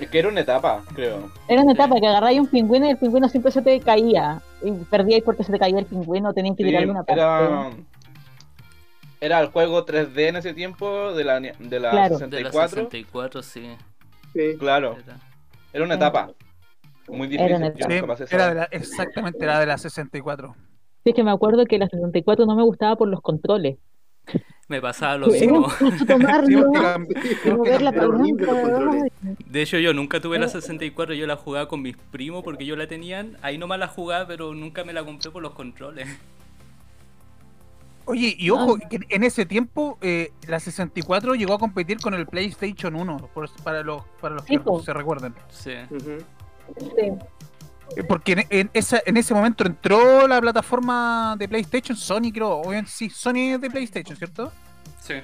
[0.01, 1.31] Es que era una etapa, creo.
[1.47, 4.41] Era una etapa que agarráis un pingüino y el pingüino siempre se te caía.
[4.63, 7.21] Y perdíais porque se te caía el pingüino, tenían que Sí, tirarle una parte.
[7.21, 7.71] era,
[9.21, 12.19] era el juego 3D en ese tiempo de la, de la Claro.
[12.19, 12.69] De la 64.
[12.85, 13.77] 64, sí.
[14.33, 14.57] Sí.
[14.59, 15.19] Claro, Era.
[15.73, 15.99] era una Sí.
[15.99, 16.31] etapa.
[17.09, 17.97] Muy Era difícil.
[17.99, 18.17] etapa.
[18.17, 18.49] sí, era edad.
[18.51, 20.55] de la- exactamente, era de la 64.
[21.03, 23.77] Sí, es que me acuerdo que la 64 no me gustaba por los controles.
[24.71, 25.67] Me pasaba lo mismo.
[26.07, 26.71] tomarlo
[27.57, 29.11] mover la ay.
[29.47, 32.77] De hecho, yo nunca tuve la 64, yo la jugaba con mis primos porque yo
[32.77, 33.37] la tenían.
[33.43, 36.09] Ahí nomás la jugaba, pero nunca me la compré por los controles.
[38.07, 42.27] Oye, y ojo, que en ese tiempo eh, la 64 llegó a competir con el
[42.27, 44.55] PlayStation 1, por- para los, para los que
[44.85, 45.35] se recuerden.
[45.51, 45.73] Sí.
[46.79, 47.13] Sí.
[47.97, 52.51] Eh, Porque en, en esa, en ese momento entró la plataforma de PlayStation, Sony creo,
[52.59, 54.53] obviamente sí, Sony es de PlayStation, ¿cierto?
[55.01, 55.15] Sí.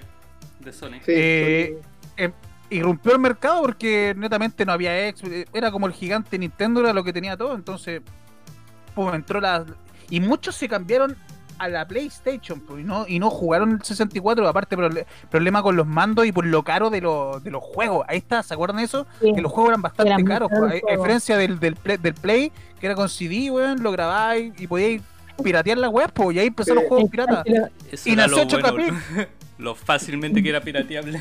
[0.60, 0.94] De Sony.
[1.04, 1.80] Sí, Eh,
[2.18, 2.24] sí.
[2.68, 6.92] Irrumpió el mercado porque netamente no había ex, eh, era como el gigante Nintendo, era
[6.92, 8.02] lo que tenía todo, entonces
[8.92, 9.64] pues entró la...
[10.10, 11.16] Y muchos se cambiaron
[11.58, 14.76] a la PlayStation pues, y, no, y no jugaron el 64, aparte
[15.30, 18.04] problema con los mandos y por lo caro de, los de los juegos.
[18.08, 19.06] Ahí está, ¿se acuerdan de eso?
[19.20, 19.32] Sí.
[19.34, 20.90] Que los juegos eran bastante Eran caros, pues, a, a juegos.
[20.98, 25.02] diferencia del, del, play, del Play, que era con CD, weón, lo grabáis y podíais
[25.42, 27.44] piratear la web, pues, y ahí empezaron los juegos piratas.
[27.90, 28.98] Eso Y nació lo bueno.
[29.58, 31.20] lo fácilmente que era pirateable.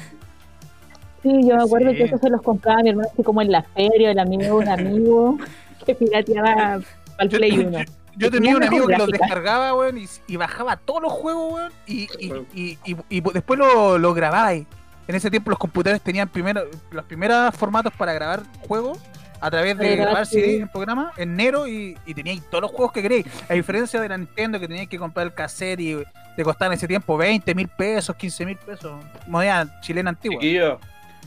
[1.24, 1.98] Sí, yo me acuerdo Sí.
[1.98, 4.52] que eso se los compraba mi hermano así como en la feria, el amigo de
[4.52, 5.38] un amigo
[5.86, 6.80] que pirateaba
[7.17, 7.80] al Play yo- 1.
[8.17, 11.71] Yo tenía un amigo que los descargaba, weón, y, y bajaba todos los juegos, weón,
[11.88, 14.65] y, y, y, y- y después lo, lo grababa ahí.
[15.08, 18.97] En ese tiempo los computadores tenían primero, los primeros formatos para grabar juegos
[19.39, 22.91] a través de grabar CD en programa en Nero y, y teníais todos los juegos
[22.93, 23.25] que queréis.
[23.47, 25.97] A diferencia de la Nintendo que teníais que comprar el cassette y
[26.36, 28.93] te costaba en ese tiempo 20 mil pesos, 15 mil pesos,
[29.28, 30.38] moneda chilena antigua.
[30.41, 30.80] Chiquillo,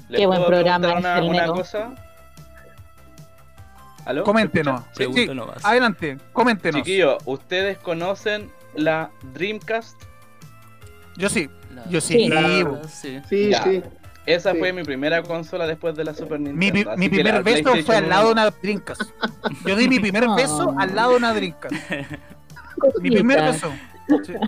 [0.08, 1.90] ¿les Qué buen puedo programa una, el una cosa?
[4.08, 4.24] ¿Aló?
[4.24, 4.80] Coméntenos.
[4.92, 5.62] Sí, Pregunto nomás.
[5.64, 6.80] adelante, coméntenos.
[6.82, 10.00] Chiquillo, ¿ustedes conocen la Dreamcast?
[11.16, 12.30] Yo sí, La- yo sí.
[12.30, 12.64] Sí.
[12.88, 13.20] Sí.
[13.28, 13.62] Sí, Ya.
[13.64, 13.82] sí.
[14.24, 14.58] Esa Sí.
[14.58, 16.90] fue mi primera consola después de la Super Nintendo.
[16.96, 19.02] Mi, mi primer beso fue al lado de 1 una Dreamcast.
[19.66, 20.34] Yo di mi primer Ah.
[20.36, 21.74] beso al lado de una Dreamcast.
[23.02, 23.70] Mi primer beso.
[24.24, 24.32] Sí.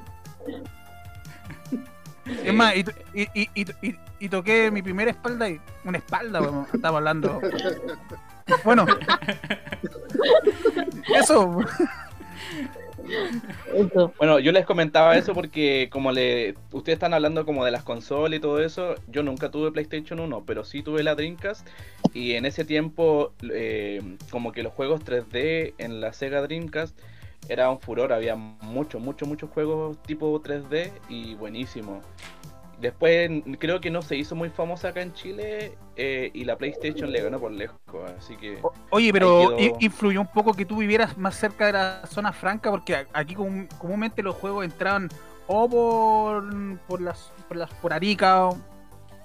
[2.45, 6.41] Es más, y, y, y, y, toqué mi primera espalda y una espalda,
[6.73, 7.41] estaba hablando.
[8.65, 8.87] Bueno,
[11.15, 11.59] eso.
[13.75, 14.13] Eso.
[14.19, 18.37] Bueno, yo les comentaba eso porque como le ustedes están hablando como de las consolas
[18.37, 21.67] y todo eso, yo nunca tuve PlayStation 1, pero sí tuve la Dreamcast
[22.13, 24.01] y en ese tiempo eh,
[24.31, 26.97] como que los juegos 3D en la Sega Dreamcast
[27.49, 32.03] era un furor, había muchos, muchos, muchos juegos tipo 3D y buenísimo.
[32.81, 37.13] Después creo que no se hizo muy famosa acá en Chile eh, y la PlayStation
[37.13, 37.77] le ganó por lejos,
[38.19, 38.59] así que...
[38.63, 39.77] O- Oye, pero quedó.
[39.81, 43.35] influyó un poco que tú vivieras más cerca de la zona franca, porque a- aquí
[43.35, 45.09] común- comúnmente los juegos entraban
[45.47, 48.57] o por, por las por las por Arica o,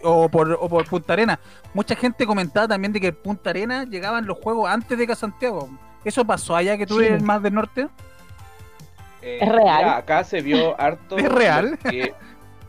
[0.04, 1.40] o por, o por Punta Arena.
[1.74, 5.16] Mucha gente comentaba también de que Punta Arena llegaban los juegos antes de que a
[5.16, 5.70] Santiago.
[6.04, 7.06] ¿Eso pasó allá que tú Sí.
[7.06, 7.88] eres más del norte?
[9.22, 9.90] Eh, ¿Es real?
[9.90, 11.18] acá se vio harto.
[11.18, 11.78] ¿Es real?
[11.80, 12.14] que-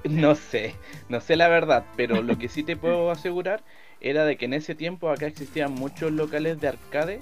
[0.08, 0.74] no sé,
[1.08, 3.62] no sé la verdad, pero lo que sí te puedo asegurar
[4.00, 7.20] era de que en ese tiempo acá existían muchos locales de arcade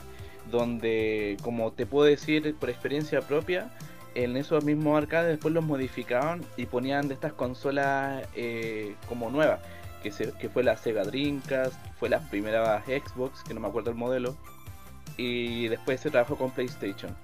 [0.51, 3.71] donde, como te puedo decir por experiencia propia,
[4.15, 9.61] en esos mismos arcades después los modificaban y ponían de estas consolas eh, como nuevas,
[10.03, 13.97] que, se, fue la Sega Dreamcast, fue la primera Xbox, que no me acuerdo el
[13.97, 14.37] modelo,
[15.17, 17.17] y después se trabajó con PlayStation.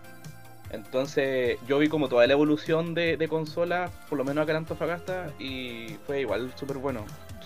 [0.71, 4.59] Entonces yo vi como toda la evolución de, de consolas, por lo menos acá en
[4.59, 7.05] Antofagasta, y fue igual súper bueno.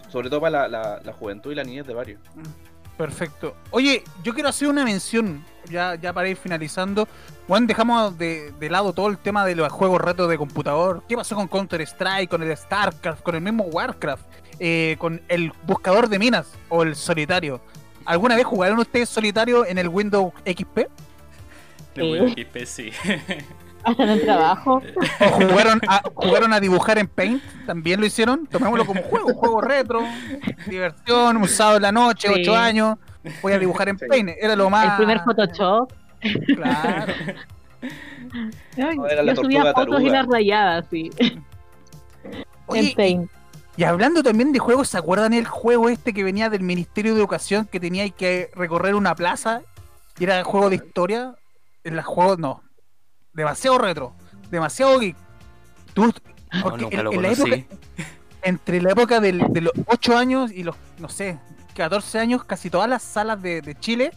[0.09, 2.21] Sobre todo para la, la- la juventud y la niñez de varios.
[2.97, 3.57] Perfecto.
[3.73, 7.09] Oye, yo quiero hacer una mención, ya, ya para ir finalizando.
[7.49, 11.03] Bueno, dejamos de, de lado todo el tema de los juegos retos de computador.
[11.09, 14.23] ¿Qué pasó con Counter-Strike, con el StarCraft, con el mismo Warcraft,
[14.61, 17.61] eh, con el buscador de minas o el solitario?
[18.05, 20.87] ¿Alguna vez jugaron ustedes solitario en el Windows XP?
[21.95, 22.91] De Windows XP, sí.
[23.85, 24.83] Hasta en el trabajo.
[25.21, 27.43] ¿O jugaron a, jugaron a dibujar en Paint?
[27.67, 28.47] ¿También lo hicieron?
[28.47, 30.03] Tomémoslo como juego, un juego retro,
[30.67, 32.41] diversión, un sábado en la noche, Sí.
[32.41, 32.97] 8 años.
[33.43, 34.07] Voy a dibujar en Sí.
[34.09, 34.31] Paint.
[34.41, 34.93] Era lo más.
[34.93, 35.93] El primer Photoshop.
[36.57, 37.13] Claro.
[38.79, 40.13] Ay, No, era la yo subía fotos y taruga.
[40.13, 41.11] las rayaba, sí.
[42.67, 43.31] Oye, en Paint.
[43.77, 47.19] Y hablando también de juegos, ¿se acuerdan el juego este que venía del Ministerio de
[47.21, 49.63] Educación que tenía que recorrer una plaza?
[50.19, 51.35] Y era juego de historia.
[51.85, 52.63] En los juegos, no.
[53.33, 54.15] Demasiado retro.
[54.51, 55.17] Demasiado geek.
[55.93, 57.53] Tú, No, porque nunca en- lo en la conocí.
[57.53, 57.77] época-
[58.43, 61.39] entre la época del- de los 8 años y los, no sé,
[61.75, 64.13] 14 años, casi todas las salas de, de Chile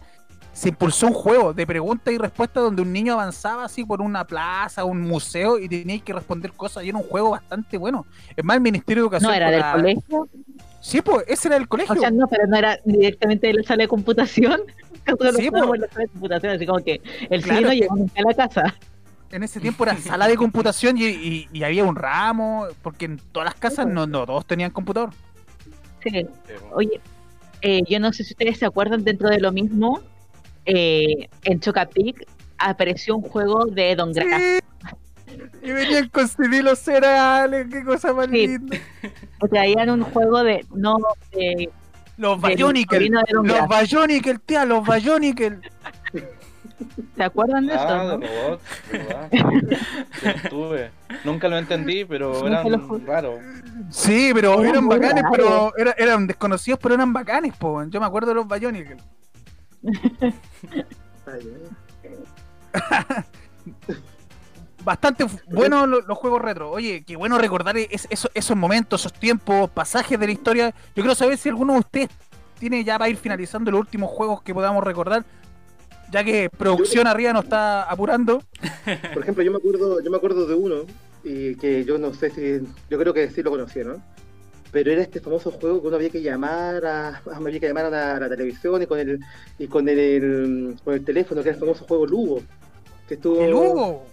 [0.53, 4.25] se impulsó un juego de preguntas y respuestas donde un niño avanzaba así por una
[4.25, 6.83] plaza, un museo y tenía que responder cosas.
[6.83, 8.05] Y era un juego bastante bueno.
[8.35, 9.31] Es más, el Ministerio de Educación.
[9.31, 10.27] No era del la- colegio.
[10.87, 11.95] Sí, pues, ese era el colegio.
[11.95, 14.61] O sea, no, pero no era directamente de la sala de computación.
[15.07, 15.13] Sí,
[15.47, 18.13] en la sala de computación, así como que el Claro, sí no que- llegó nunca
[18.19, 18.75] a la casa.
[19.31, 23.17] En ese tiempo era sala de computación y, y- y había un ramo, porque en
[23.31, 25.11] todas las casas no, no todos tenían computador.
[26.03, 26.25] Sí.
[26.73, 26.99] Oye,
[27.61, 30.01] eh, yo no sé si ustedes se acuerdan dentro de lo mismo.
[30.65, 34.41] eh, en Chocapic apareció un juego de Don Grass.
[35.61, 38.47] Y venían con CD los cereales, qué cosa más Sí.
[38.47, 38.77] linda.
[39.49, 40.65] Traían un juego de.
[40.73, 40.97] No,
[41.31, 41.69] de.
[42.17, 42.57] Los Don los.
[43.69, 45.59] Bionicle, tía, los Bionicle.
[47.15, 47.83] ¿Se acuerdan de eso?
[47.87, 48.19] Ah, no?
[50.23, 50.91] Los tuve.
[51.23, 53.39] Nunca lo entendí, pero eran raros.
[53.89, 57.83] Sí, pero Eran bacanes, pero era- eran desconocidos, pero eran bacanes, po.
[57.85, 58.97] Yo me acuerdo de los Bionicle.
[64.87, 66.71] Bastante buenos lo- los, juegos retro.
[66.71, 70.69] Oye, qué bueno recordar es- eso- esos momentos, esos tiempos, pasajes de la historia.
[70.95, 72.09] Yo quiero saber si alguno de ustedes
[72.57, 75.25] tiene ya para ir finalizando los últimos juegos que podamos recordar,
[76.09, 78.41] ya que producción arriba nos está apurando.
[79.13, 80.75] Por ejemplo, yo me acuerdo, yo me acuerdo de uno
[81.21, 84.01] y que yo no sé si, yo creo que sí lo conocieron,
[84.71, 87.89] pero era este famoso juego que uno había que llamar a, había que llamar a
[87.89, 89.19] la, a la televisión y con el
[89.59, 92.41] y con el, con el teléfono, que era el famoso juego Lugo,
[93.05, 94.05] que estuvo El Hugo.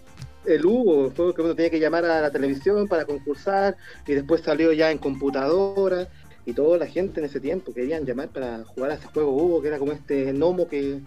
[0.47, 3.75] El Hugo, fue que uno tenía que llamar a la televisión para concursar
[4.07, 6.07] y después salió ya en computadora
[6.45, 9.61] y toda la gente en ese tiempo querían llamar para jugar a ese juego Hugo,
[9.61, 10.99] que era como este gnomo que,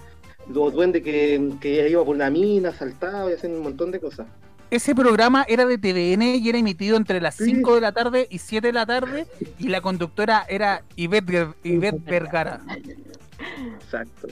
[0.54, 4.26] o duende que, que iba por una mina, saltaba y hacían un montón de cosas.
[4.70, 7.44] Ese programa era de TVN y era emitido entre las Sí.
[7.46, 9.26] 5 de la tarde y 7 de la tarde
[9.58, 12.60] y la conductora era Ivette, Ivette Vergara.
[13.80, 14.28] Exacto.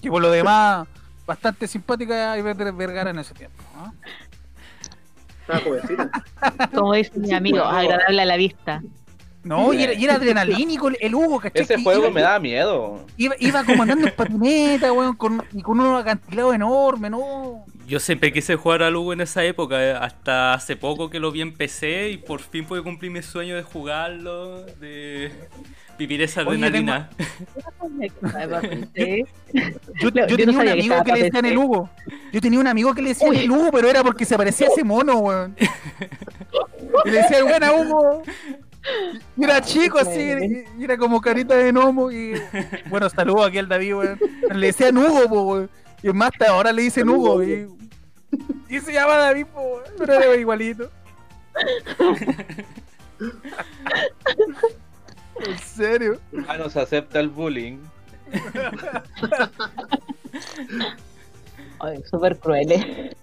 [0.00, 0.86] Que por lo demás,
[1.26, 3.62] bastante simpática Ivette Vergara en ese tiempo.
[3.76, 3.94] ¿no?
[5.48, 6.10] Estaba jovencita.
[6.74, 8.82] Como dice mi amigo, agradable a la vista.
[9.44, 11.62] No, y era, y era adrenalínico el, el Hugo, ¿cachai?
[11.62, 13.06] Ese Que juego iba, me da miedo.
[13.16, 17.64] Iba, iba como andando en patineta, weón, con, y con unos acantilados enormes, ¿no?
[17.86, 21.32] Yo siempre quise jugar al Hugo en esa época, eh, hasta hace poco que lo
[21.32, 25.32] vi en PC y por fin pude cumplir mi sueño de jugarlo, de
[25.98, 27.10] vivir esa adrenalina.
[30.00, 31.90] Yo, Yo- tenía no un que amigo estaba que le decían el Hugo.
[32.32, 34.70] Yo tenía un amigo que le decían el Hugo, pero era porque se parecía a
[34.70, 35.56] ese mono, weón.
[37.04, 38.22] Y le decía, buena Hugo.
[39.36, 40.20] Y era chico así,
[40.78, 42.10] y era como carita de gnomo.
[42.10, 42.34] Y
[42.88, 44.18] bueno, saludos aquí al David, weón.
[44.54, 45.70] Le decían Hugo, po, weón.
[46.02, 47.42] Y es más, hasta ahora le dicen Hugo.
[47.42, 47.66] Y,
[48.68, 49.82] y se llama David, po, weón.
[49.98, 50.90] Pero era igualito.
[55.46, 56.20] en serio.
[56.46, 57.78] Ah, no se acepta el bullying.
[61.80, 63.16] Ay, Súper crueles.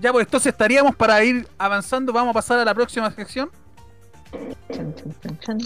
[0.00, 2.12] Ya, pues entonces estaríamos para ir avanzando.
[2.12, 3.50] Vamos a pasar a la próxima sección.
[5.40, 5.58] Chan.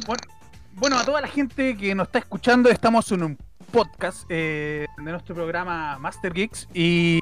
[0.77, 3.39] Bueno, a toda la gente que nos está escuchando, estamos en un
[3.71, 7.21] podcast eh, de nuestro programa Master Geeks y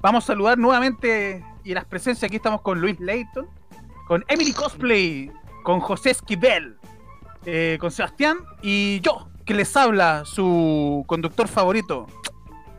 [0.00, 2.28] vamos a saludar nuevamente y las presencias.
[2.28, 3.46] Aquí estamos con Luis Leighton,
[4.06, 5.30] con Emily Cosplay,
[5.64, 6.77] con José Esquivel,
[7.46, 12.06] eh, con Sebastián y yo, que les habla, su conductor favorito,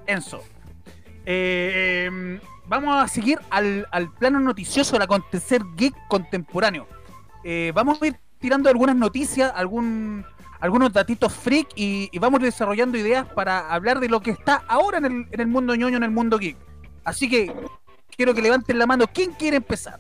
[0.06, 0.42] Enzo.
[1.26, 6.88] Eh, em, vamos a seguir al, al plano noticioso del acontecer geek contemporáneo.
[7.44, 10.26] Eh, vamos a ir tirando algunas noticias, algún,
[10.60, 14.98] algunos datitos freak y, y vamos desarrollando ideas para hablar de lo que está ahora
[14.98, 16.58] en el, en el mundo ñoño, en el mundo geek.
[17.04, 17.54] Así que
[18.16, 19.06] quiero que levanten la mano.
[19.12, 20.00] ¿Quién quiere empezar?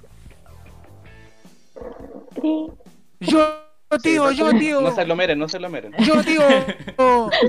[3.19, 4.81] Yo, tío, Sí, yo, tío.
[4.81, 5.93] No se aglomeren, no se aglomeren.
[5.99, 6.41] Yo, tío.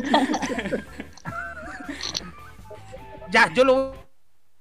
[3.31, 3.95] ya, yo lo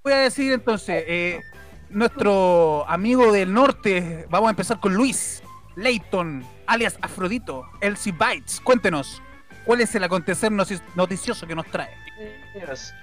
[0.04, 1.04] voy a decir entonces.
[1.08, 1.42] eh,
[1.90, 5.42] nuestro amigo del norte, vamos a empezar con Luis
[5.76, 8.60] Leighton, alias Afrodito, Elsie Bites.
[8.62, 9.22] Cuéntenos,
[9.66, 11.90] ¿cuál es el acontecer noticioso que nos trae?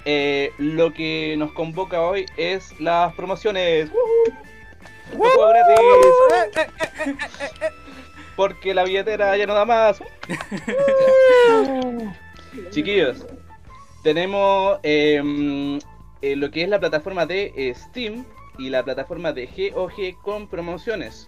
[0.04, 3.90] Eh, lo que nos convoca hoy es las promociones.
[3.92, 5.54] ¡Woohoo!
[5.54, 6.66] Eh,
[7.60, 7.70] eh,
[8.36, 10.02] Porque la billetera ya no da más.
[12.70, 13.26] Chiquillos,
[14.02, 15.78] tenemos em,
[16.22, 18.24] eh, lo que es la plataforma de eh, Steam
[18.58, 21.26] y la plataforma de GOG con promociones.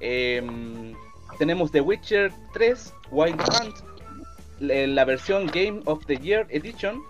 [0.00, 0.94] Em,
[1.38, 3.76] tenemos The Witcher 3 Wild Hunt,
[4.60, 7.02] la la versión Game of the Year Edition,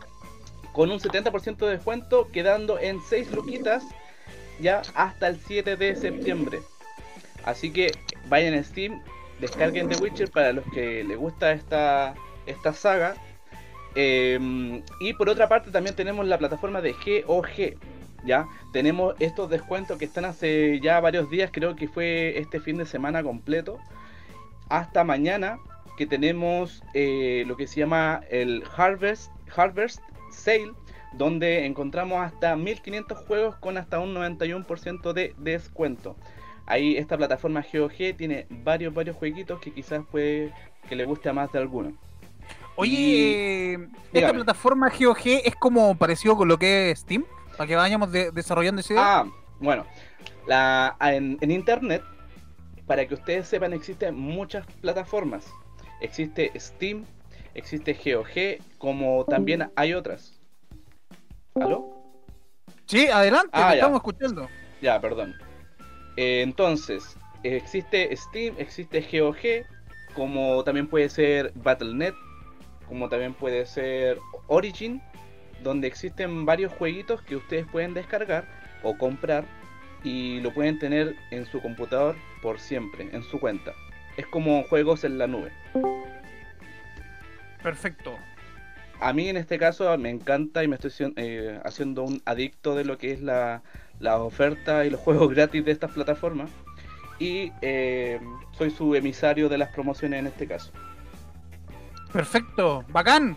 [0.72, 3.84] con un 70% de descuento, quedando en 6 luquitas
[4.60, 6.60] ya hasta el 7 de septiembre.
[7.44, 7.92] Así que
[8.28, 9.02] vayan a Steam,
[9.40, 12.14] descarguen The Witcher para los que les gusta esta,
[12.46, 13.16] esta saga.
[13.94, 17.78] Eh, y por otra parte también tenemos la plataforma de GOG.
[18.24, 22.76] Ya tenemos estos descuentos que están hace ya varios días, creo que fue este fin
[22.76, 23.78] de semana completo.
[24.68, 25.58] Hasta mañana
[25.96, 30.72] que tenemos eh, lo que se llama el Harvest, Harvest Sale,
[31.12, 36.16] donde encontramos hasta 1500 juegos con hasta un 91% de descuento.
[36.66, 40.52] Ahí esta plataforma GOG tiene varios, varios jueguitos que quizás puede
[40.88, 41.92] que le guste a más de alguno.
[42.74, 44.34] Oye, esta dígame.
[44.34, 47.24] plataforma GOG es como parecido con lo que es Steam,
[47.56, 49.18] para que vayamos de- desarrollando esa idea.
[49.20, 49.26] Ah,
[49.60, 49.86] bueno,
[50.46, 52.02] la, en, en internet,
[52.86, 55.46] para que ustedes sepan, existen muchas plataformas.
[56.00, 57.04] Existe Steam,
[57.54, 60.38] existe GOG, como también hay otras.
[61.54, 61.94] ¿Aló?
[62.84, 63.80] Sí, adelante, Ah, te ya.
[63.82, 64.48] estamos escuchando.
[64.82, 65.34] Ya, perdón.
[66.16, 69.66] Eh, entonces, existe Steam, existe GOG,
[70.14, 72.14] como también puede ser Battle.net,
[72.88, 75.02] como también puede ser Origin,
[75.62, 78.46] donde existen varios jueguitos que ustedes pueden descargar
[78.82, 79.44] o comprar
[80.04, 83.72] y lo pueden tener en su computador por siempre, en su cuenta.
[84.16, 85.50] Es como juegos en la nube.
[87.62, 88.16] Perfecto.
[89.00, 92.84] A mí en este caso me encanta y me estoy eh, haciendo un adicto de
[92.84, 93.62] lo que es la,
[94.00, 96.50] la oferta y los juegos gratis de estas plataformas.
[97.18, 98.20] Y eh,
[98.52, 100.70] soy su emisario de las promociones en este caso.
[102.12, 103.36] Perfecto, bacán.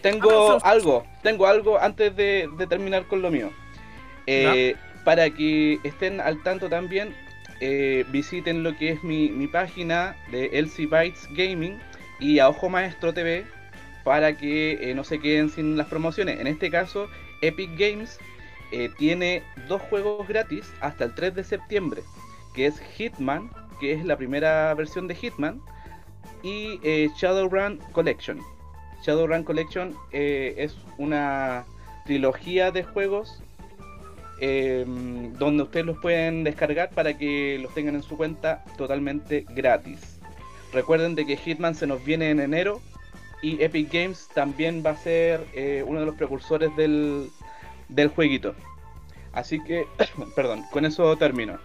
[0.00, 3.50] Tengo algo, tengo algo antes de, de terminar con lo mío.
[4.26, 7.14] Eh, para que estén al tanto también,
[7.60, 11.78] eh, visiten lo que es mi, mi página de LC Bytes Gaming
[12.20, 13.44] y a Ojo Maestro TV
[14.04, 16.38] para que no se queden sin las promociones.
[16.38, 17.08] En este caso,
[17.40, 18.20] Epic Games
[18.70, 22.02] eh, tiene dos juegos gratis hasta el 3 de septiembre,
[22.54, 23.50] que es Hitman,
[23.80, 25.62] que es la primera versión de Hitman,
[26.42, 28.40] y eh, Shadowrun Collection.
[29.02, 31.64] Shadowrun Collection eh, es una
[32.04, 33.42] trilogía de juegos
[34.40, 40.20] em, donde ustedes los pueden descargar para que los tengan en su cuenta totalmente gratis.
[40.72, 42.82] Recuerden de que Hitman se nos viene en enero
[43.40, 45.46] y Epic Games también va a ser
[45.86, 47.30] uno de los precursores del,
[47.88, 48.54] del jueguito.
[49.32, 49.86] Así que,
[50.36, 51.58] perdón, con eso termino.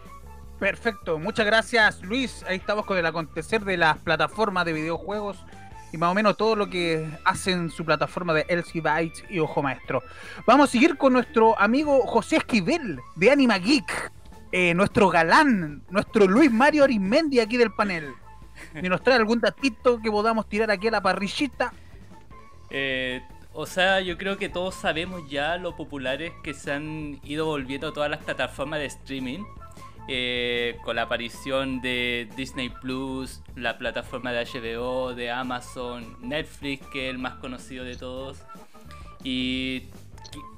[0.59, 2.43] Perfecto, muchas gracias Luis.
[2.47, 5.43] Ahí estamos con el acontecer de las plataformas de videojuegos
[5.91, 9.61] y más o menos todo lo que hacen su plataforma de LC Bytes y Ojo
[9.61, 10.01] Maestro.
[10.47, 14.11] Vamos a seguir con nuestro amigo José Esquivel de Anima Geek,
[14.51, 18.13] eh, nuestro galán, nuestro Luis Mario Arismendi aquí del panel.
[18.79, 21.73] Si nos trae algún datito que podamos tirar aquí a la parrillita.
[22.69, 23.21] Eh,
[23.53, 27.93] o sea, yo creo que todos sabemos ya lo populares que se han ido volviendo
[27.93, 29.43] todas las plataformas de streaming.
[30.07, 37.07] eh, con la aparición de Disney Plus, la plataforma de HBO, de Amazon, Netflix, que
[37.07, 38.39] es el más conocido de todos.
[39.23, 39.83] Y,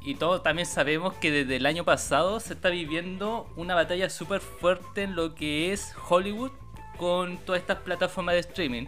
[0.03, 4.41] y todos también sabemos que desde el año pasado se está viviendo una batalla súper
[4.41, 6.51] fuerte en lo que es Hollywood
[6.97, 8.87] con todas estas plataformas de streaming.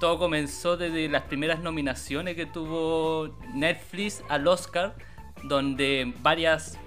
[0.00, 4.94] Todo comenzó desde las primeras nominaciones que tuvo Netflix al Oscar,
[5.42, 6.78] donde varias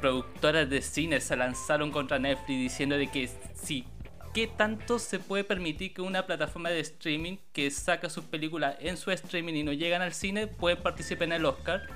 [0.00, 3.84] productoras de cine se lanzaron contra Netflix diciendo de que sí,
[4.32, 8.96] ¿qué tanto se puede permitir que una plataforma de streaming que saca sus películas en
[8.96, 11.86] su streaming y no llegan al cine puede participar en el Oscar?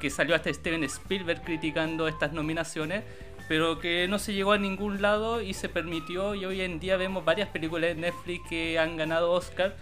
[0.00, 3.02] Que salió hasta Steven Spielberg criticando estas nominaciones,
[3.48, 6.96] pero que no se llegó a ningún lado y se permitió y hoy en día
[6.96, 9.76] vemos varias películas de Netflix que han ganado Oscar.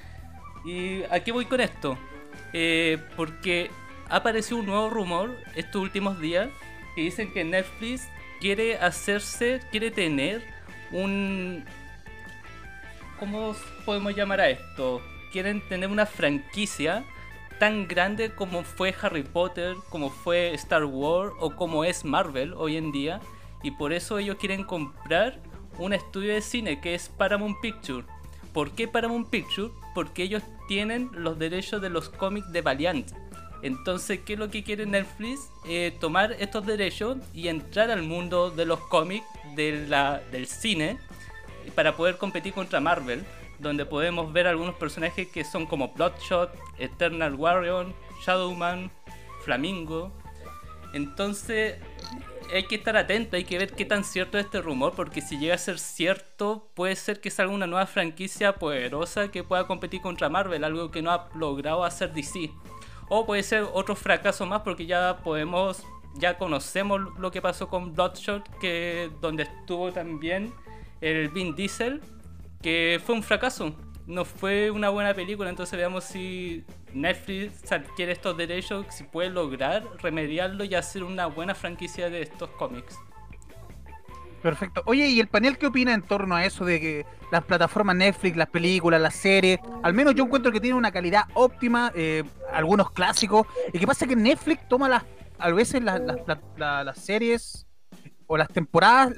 [0.65, 1.99] ¿Y a qué voy con esto?
[2.53, 3.71] Eh, porque
[4.09, 6.49] ha aparecido un nuevo rumor estos últimos días
[6.95, 8.09] que dicen que Netflix
[8.41, 10.43] quiere hacerse, quiere tener
[10.93, 11.65] un...
[13.19, 13.55] ¿Cómo
[13.85, 15.03] podemos llamar a esto?
[15.33, 17.05] Quieren tener una franquicia
[17.59, 22.77] tan grande como fue Harry Potter, como fue Star Wars o como es Marvel hoy
[22.77, 23.21] en día.
[23.63, 25.41] Y por eso ellos quieren comprar
[25.79, 28.05] un estudio de cine que es Paramount Picture.
[28.53, 29.71] ¿Por qué Paramount Picture?
[29.95, 33.11] Porque ellos tienen los derechos de los cómics de Valiant.
[33.63, 35.51] Entonces, ¿qué es lo que quiere Netflix?
[35.67, 39.25] Eh, tomar estos derechos y entrar al mundo de los cómics,
[39.55, 40.99] de la, del cine,
[41.75, 43.25] para poder competir contra Marvel,
[43.59, 47.87] donde podemos ver algunos personajes que son como Bloodshot, Eternal Warrior,
[48.27, 48.91] Shadowman,
[49.45, 50.13] Flamingo.
[50.93, 51.77] Entonces,
[52.53, 55.39] hay que estar atento, hay que ver qué tan cierto es este rumor, porque si
[55.39, 60.01] llega a ser cierto, puede ser que salga una nueva franquicia poderosa que pueda competir
[60.01, 62.51] contra Marvel, algo que no ha logrado hacer DC.
[63.09, 65.85] O puede ser otro fracaso más porque ya podemos,
[66.15, 70.53] ya conocemos lo que pasó con Bloodshot, que donde estuvo también
[71.01, 72.01] el Vin Diesel,
[72.63, 73.75] que fue un fracaso.
[74.07, 79.83] No fue una buena película, entonces veamos si Netflix adquiere estos derechos, si puede lograr
[80.03, 82.99] remediarlo y hacer una buena franquicia de estos cómics.
[84.43, 84.83] Perfecto.
[84.85, 88.37] Oye, ¿y el panel qué opina en torno a eso de que las plataformas Netflix,
[88.37, 92.91] las películas, las series, al menos yo encuentro que tienen una calidad óptima, eh, algunos
[92.91, 95.03] clásicos, y que pasa que Netflix toma las,
[95.39, 96.03] a veces las,
[96.59, 97.67] las, series
[98.27, 99.15] o las temporadas,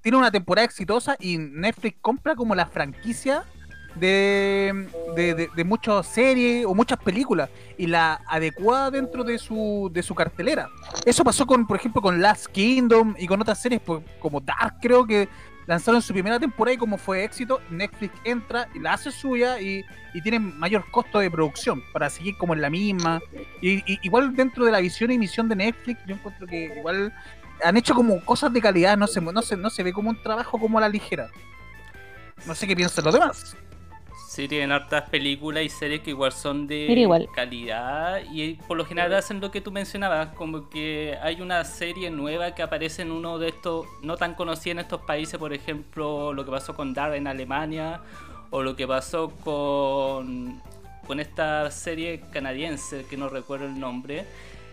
[0.00, 3.44] tiene una temporada exitosa y Netflix compra como la franquicia
[3.98, 4.86] de,
[5.16, 10.14] de, de- muchas series o muchas películas y la adecua dentro de su, de su
[10.14, 10.68] cartelera.
[11.04, 14.76] Eso pasó con, por ejemplo, con Last Kingdom y con otras series pues, como Dark,
[14.80, 15.28] creo que
[15.66, 19.84] lanzaron su primera temporada y como fue éxito, Netflix entra y la hace suya y,
[20.14, 23.20] y tiene mayor costo de producción para seguir como en la misma.
[23.60, 27.12] Y, y- igual dentro de la visión y misión de Netflix, yo encuentro que igual
[27.64, 30.22] han hecho como cosas de calidad, no se, no se, no se ve como un
[30.22, 31.30] trabajo como a la ligera.
[32.46, 33.56] No sé qué piensan los demás.
[34.36, 37.26] Sí, tienen hartas películas y series que igual son de igual.
[37.34, 42.10] calidad y por lo general hacen lo que tú mencionabas, como que hay una serie
[42.10, 46.34] nueva que aparece en uno de estos, no tan conocida en estos países, por ejemplo,
[46.34, 48.02] lo que pasó con Dark en Alemania
[48.50, 50.60] o lo que pasó con,
[51.06, 54.26] con esta serie canadiense que no recuerdo el nombre.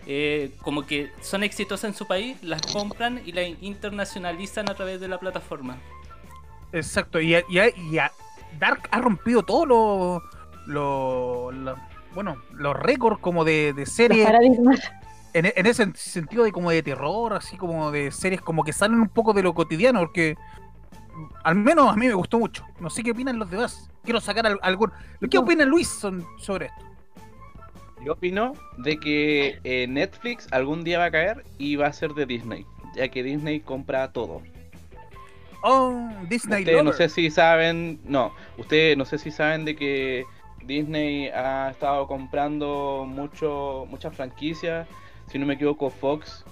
[0.06, 5.00] eh, como que son exitosas en su país, las compran y las internacionalizan a través
[5.00, 5.78] de la plataforma.
[6.72, 8.12] Exacto, y, a- y, a- y a-
[8.58, 10.22] Dark ha rompido todos los
[10.66, 11.76] lo, lo-
[12.14, 14.26] bueno, los récords como de, de series.
[15.32, 19.00] en, en ese sentido de como de terror, así como de series como que salen
[19.00, 20.36] un poco de lo cotidiano, porque
[21.42, 22.64] al menos a mí me gustó mucho.
[22.80, 23.90] No sé qué opinan los demás.
[24.04, 24.92] Quiero sacar al- algún.
[25.30, 25.88] ¿Qué opina Luis
[26.38, 26.84] sobre esto?
[28.04, 32.12] Yo opino de que eh, Netflix algún día va a caer y va a ser
[32.12, 34.42] de Disney, ya que Disney compra todo.
[35.66, 40.26] Oh, Disney Ustedes no sé si saben, no, ustedes no sé si saben de que
[40.66, 44.86] Disney ha estado comprando mucho, muchas franquicias.
[45.26, 46.44] Si no me equivoco, Fox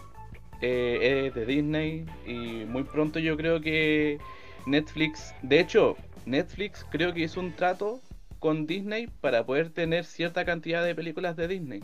[0.63, 4.19] eh, es de Disney y muy pronto yo creo que
[4.65, 5.95] Netflix, de hecho,
[6.25, 8.01] Netflix creo que hizo un trato
[8.39, 11.83] con Disney para poder tener cierta cantidad de películas de Disney.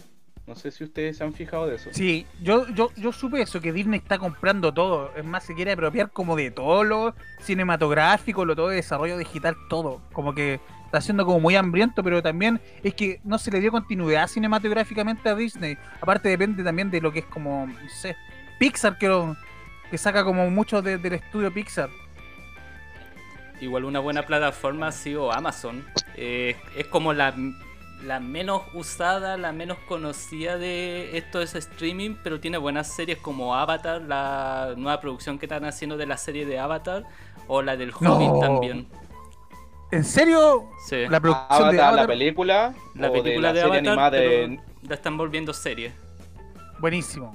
[0.48, 1.90] No sé si ustedes se han fijado de eso.
[1.92, 5.12] Sí, yo, yo, yo supe eso, que Disney está comprando todo.
[5.14, 9.54] Es más, se quiere apropiar como de todo lo cinematográfico, lo todo de desarrollo digital,
[9.68, 10.00] todo.
[10.12, 13.70] Como que está siendo como muy hambriento, pero también es que no se le dio
[13.70, 15.76] continuidad cinematográficamente a Disney.
[16.00, 18.16] Aparte depende también de lo que es como, no sé,
[18.58, 19.36] Pixar que, lo-
[19.90, 21.90] que saca como mucho de- del estudio Pixar.
[23.60, 25.84] Igual una buena plataforma ha sido Amazon.
[26.16, 27.34] Eh, es como la,
[28.04, 33.54] la menos usada, la menos conocida de esto es streaming, pero tiene buenas series como
[33.54, 37.04] Avatar, la nueva producción que están haciendo de la serie de Avatar,
[37.46, 38.14] o la del No.
[38.16, 38.88] Hobbit también.
[39.90, 40.68] ¿En serio?
[40.86, 41.06] Sí.
[41.08, 44.60] La producción Avatar, de Avatar, la película, La película de, serie Avatar, animada de...
[44.82, 45.92] la están volviendo serie.
[46.78, 47.34] buenísimo.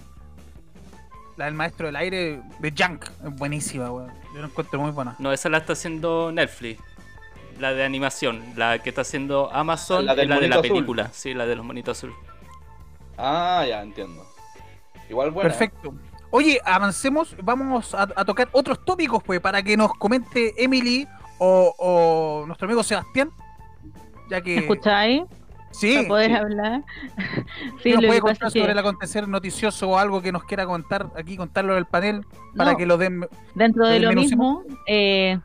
[1.35, 4.11] La del maestro del aire de Junk, es buenísima, weón.
[4.35, 5.15] Yo la encuentro muy buena.
[5.17, 6.79] No, esa la está haciendo Netflix.
[7.59, 10.67] La de animación, la que está haciendo Amazon La es del la de la azul.
[10.69, 12.13] película, sí, la de los monitos azul.
[13.17, 14.25] Ah, ya entiendo.
[15.09, 15.49] Igual bueno.
[15.49, 15.93] Perfecto.
[16.31, 21.75] Oye, avancemos, vamos a, a tocar otros tópicos, pues, para que nos comente Emily o,
[21.77, 23.29] o nuestro amigo Sebastián.
[24.29, 24.55] Ya que.
[24.55, 25.23] ¿Me escucháis?
[25.69, 26.35] Sí, Para poder sí.
[26.37, 26.83] hablar.
[27.17, 30.43] ¿qué sí, nos lo puede contar que sobre el acontecer noticioso o algo que nos
[30.43, 32.25] quiera contar aquí, contarlo en el panel,
[32.55, 32.77] para No.
[32.77, 33.27] que lo den.
[33.55, 35.39] dentro de lo mismo, eh,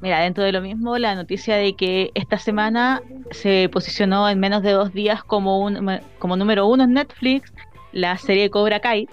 [0.00, 4.62] mira, dentro de lo mismo, la noticia de que esta semana se posicionó en menos
[4.62, 7.52] de dos días como, un, como número uno en Netflix
[7.92, 9.08] la serie Cobra Kai,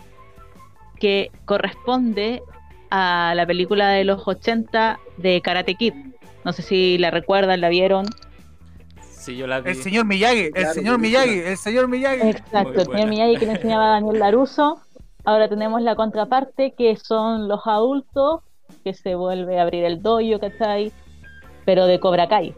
[1.00, 2.42] que corresponde
[2.90, 5.94] a la película de los 80 de Karate Kid.
[6.44, 8.06] No sé si la recuerdan, la vieron.
[9.02, 9.72] Sí, yo la vi.
[9.72, 11.00] El señor Miyagi, el Claro, señor.
[11.00, 12.22] Miyagi, el señor Miyagi.
[12.30, 13.10] Exacto, el señor.
[13.10, 14.82] Miyagi que le enseñaba a Daniel Laruso.
[15.24, 18.42] Ahora tenemos la contraparte que son los adultos
[18.84, 20.92] que se vuelve a abrir el dojo, ¿cachai?
[21.66, 22.54] Pero de Cobra Kai.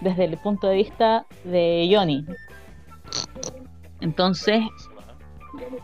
[0.00, 2.24] Desde el punto de vista de Johnny.
[4.00, 4.62] Entonces,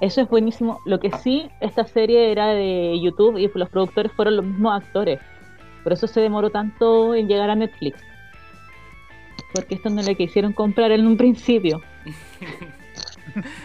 [0.01, 0.81] eso es buenísimo.
[0.85, 5.21] Lo que sí, esta serie era de YouTube y los productores fueron los mismos actores.
[5.85, 8.03] Por eso se demoró tanto en llegar a Netflix.
[9.55, 11.81] Porque esto no le quisieron comprar en un principio.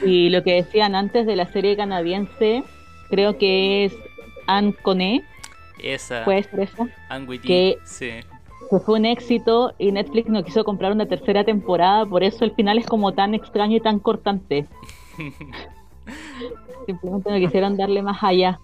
[0.06, 2.64] Y lo que decían antes de la serie canadiense,
[3.10, 3.96] creo que es
[4.48, 5.24] Anne Coné,
[5.84, 8.12] Esa, puede ser esa, Anne Witty, que- sí.
[8.70, 12.52] que fue un éxito y Netflix no quiso comprar una tercera temporada, por eso el
[12.56, 14.66] final es como tan extraño y tan cortante.
[16.86, 18.60] Simplemente no quisieron darle más allá.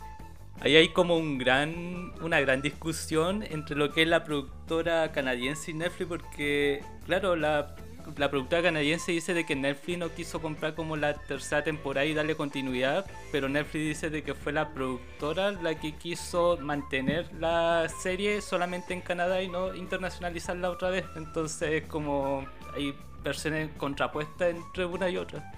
[0.62, 5.72] Ahí hay como un gran, una gran discusión entre lo que es la productora canadiense
[5.72, 7.76] y Netflix, porque, claro, la,
[8.18, 12.14] la productora canadiense dice de que Netflix no quiso comprar como la tercera temporada y
[12.14, 17.88] darle continuidad, pero Netflix dice de que fue la productora la que quiso mantener la
[18.01, 21.05] serie solamente en Canadá y no internacionalizarla otra vez.
[21.16, 22.45] Entonces, como
[22.76, 22.93] hay
[23.24, 25.51] versiones contrapuestas entre una y otra.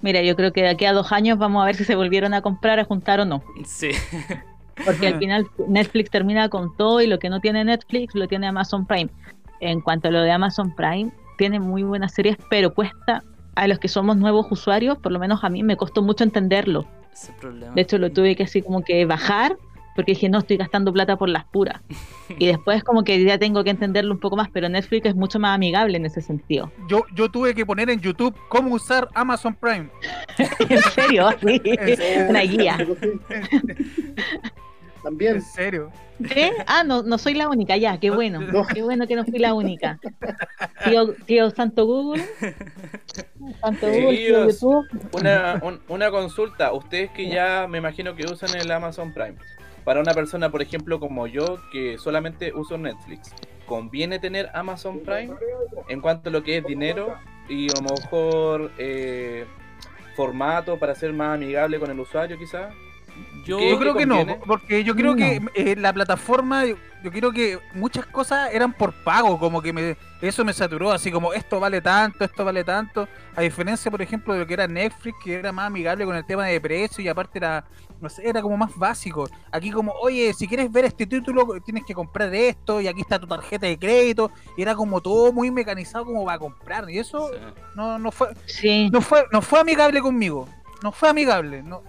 [0.00, 2.32] Mira, yo creo que de aquí a dos años vamos a ver si se volvieron
[2.34, 3.42] a comprar, a juntar o no.
[3.66, 3.90] Sí.
[4.84, 8.46] Porque al final Netflix termina con todo y lo que no tiene Netflix lo tiene
[8.46, 9.10] Amazon Prime.
[9.60, 13.24] En cuanto a lo de Amazon Prime, tiene muy buenas series, pero cuesta
[13.54, 16.86] a los que somos nuevos usuarios, por lo menos a mí me costó mucho entenderlo.
[17.12, 17.74] Ese problema.
[17.74, 19.56] De hecho, lo tuve que así como que bajar
[19.98, 21.82] porque dije, no, estoy gastando plata por las puras.
[22.38, 25.40] Y después como que ya tengo que entenderlo un poco más, pero Netflix es mucho
[25.40, 26.70] más amigable en ese sentido.
[26.88, 29.90] Yo, yo tuve que poner en YouTube cómo usar Amazon Prime.
[30.68, 31.60] en serio, sí.
[32.28, 32.78] Una guía.
[35.02, 35.34] También.
[35.34, 35.90] En serio.
[36.32, 36.50] ¿Sí?
[36.68, 38.38] Ah, no, no soy la única, ya, qué bueno.
[38.72, 39.98] Qué bueno que no fui la única.
[40.90, 42.22] Tío, tío Santo Google.
[43.60, 44.60] Santo Google, tío Chiquillos.
[44.60, 44.86] YouTube.
[45.12, 49.34] Una, un- una consulta, ustedes que ya me imagino que usan el Amazon Prime,
[49.84, 53.32] para una persona, por ejemplo, como yo, que solamente uso Netflix,
[53.66, 55.34] ¿conviene tener Amazon Prime
[55.88, 57.14] en cuanto a lo que es dinero
[57.48, 59.46] y a lo mejor eh,
[60.14, 62.74] formato para ser más amigable con el usuario quizás?
[63.44, 67.58] Yo, creo que no, porque yo creo que eh, la plataforma, yo, yo creo que
[67.74, 71.80] muchas cosas eran por pago, como que me, eso me saturó, así como esto vale
[71.80, 75.52] tanto, esto vale tanto, a diferencia, por ejemplo, de lo que era Netflix, que era
[75.52, 77.64] más amigable con el tema de precio y aparte era,
[78.00, 79.28] no sé, era como más básico.
[79.52, 83.18] Aquí como, oye, si quieres ver este título, tienes que comprar esto, y aquí está
[83.18, 87.28] tu tarjeta de crédito, y era como todo muy mecanizado como para comprar, y eso
[87.28, 87.36] Sí.
[87.76, 90.48] no, no fue, Sí, no fue, no fue amigable conmigo,
[90.82, 91.82] no fue amigable, no.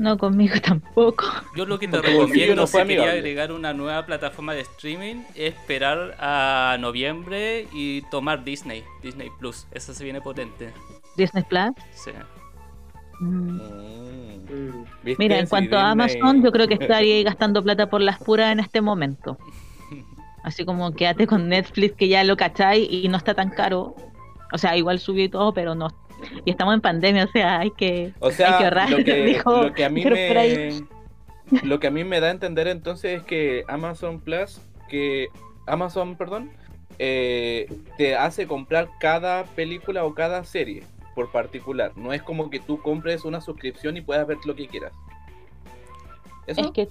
[0.00, 1.26] No conmigo tampoco.
[1.54, 5.22] Yo lo que te Porque recomiendo no si quería agregar una nueva plataforma de streaming
[5.34, 9.66] es esperar a noviembre y tomar Disney, Disney Plus.
[9.72, 10.72] Esa se viene potente.
[11.16, 11.72] Disney Plus.
[11.92, 12.12] Sí.
[13.20, 13.60] Mm.
[14.48, 14.84] Mm.
[15.18, 18.60] Mira, en cuanto a Amazon, yo creo que estaría gastando plata por las puras en
[18.60, 19.36] este momento.
[20.42, 23.94] Así como quédate con Netflix, que ya lo cacháis y no está tan caro.
[24.50, 25.88] O sea, igual subió y todo, pero no.
[26.44, 28.90] Y estamos en pandemia, o sea, hay que, O sea, hay que ahorrar.
[28.90, 30.72] lo, que, dijo lo que a mí me
[31.64, 35.28] lo que a mí me da a entender entonces es que Amazon Plus, que
[35.66, 36.50] Amazon, perdón,
[36.98, 41.92] eh, te hace comprar cada película o cada serie por particular.
[41.96, 44.92] No es como que tú compres una suscripción y puedas ver lo que quieras.
[46.46, 46.60] ¿Eso?
[46.60, 46.88] Es que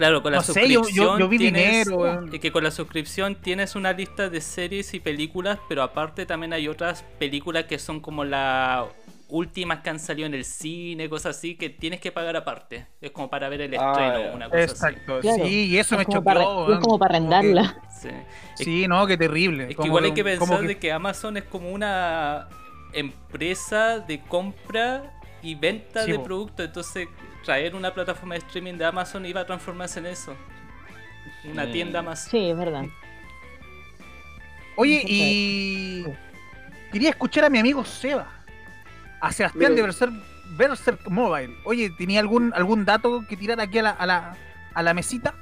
[0.00, 2.70] Claro, con la No sé, yo- yo- suscripción yo vi tienes, dinero, que con la
[2.70, 7.78] suscripción tienes una lista de series y películas, pero aparte también hay otras películas que
[7.78, 8.86] son como las
[9.28, 12.86] últimas que han salido en el cine, cosas así, que tienes que pagar aparte.
[13.02, 15.44] Es como para ver el Ah, estreno, una cosa Exacto, Claro.
[15.44, 16.24] sí, y eso me es choqueó.
[16.24, 16.40] para,
[16.72, 17.76] es como para arrendarla.
[17.86, 18.08] así.
[18.56, 18.64] Sí.
[18.64, 19.66] Sí, no, qué terrible.
[19.68, 22.48] Es que igual hay que pensar de que Amazon es como una
[22.94, 27.08] empresa de compra y venta Sí, de productos, entonces
[27.44, 30.34] traer una plataforma de streaming de Amazon iba a transformarse en eso.
[31.44, 31.72] Una Mm.
[31.72, 32.24] tienda más.
[32.24, 32.84] Sí, es verdad.
[34.76, 36.04] Oye, y
[36.92, 38.26] quería escuchar a mi amigo Seba,
[39.20, 39.76] a Sebastián Mira.
[39.76, 40.12] de Berserk,
[40.56, 41.54] Berserk Mobile.
[41.64, 44.36] Oye, ¿tenía algún algún dato que tirar aquí a la, a la,
[44.74, 45.34] a la mesita?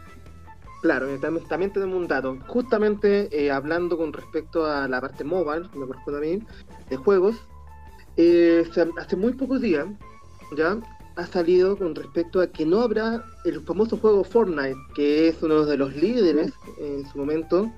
[0.82, 2.38] Claro, eh, también, también tenemos un dato.
[2.46, 6.42] Justamente eh, hablando con respecto a la parte mobile, me corresponde a mí,
[6.88, 7.36] de juegos,
[8.18, 9.86] eh, hace muy pocos días
[10.56, 10.76] ya
[11.16, 15.64] ha salido con respecto a que no habrá el famoso juego Fortnite, que es uno
[15.64, 17.72] de los líderes en su momento,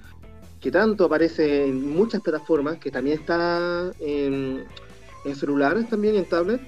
[0.60, 4.64] que tanto aparece en muchas plataformas, que también está en,
[5.24, 6.60] en celulares también en tablet.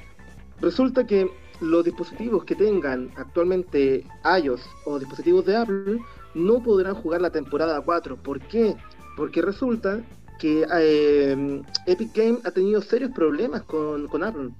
[0.60, 4.06] Resulta que los dispositivos que tengan actualmente
[4.42, 5.98] iOS o dispositivos de Apple
[6.34, 8.16] no podrán jugar la temporada 4.
[8.16, 8.74] ¿Por qué?
[9.16, 10.02] Porque resulta
[10.42, 14.50] que eh, Epic Games ha tenido serios problemas con, con Apple.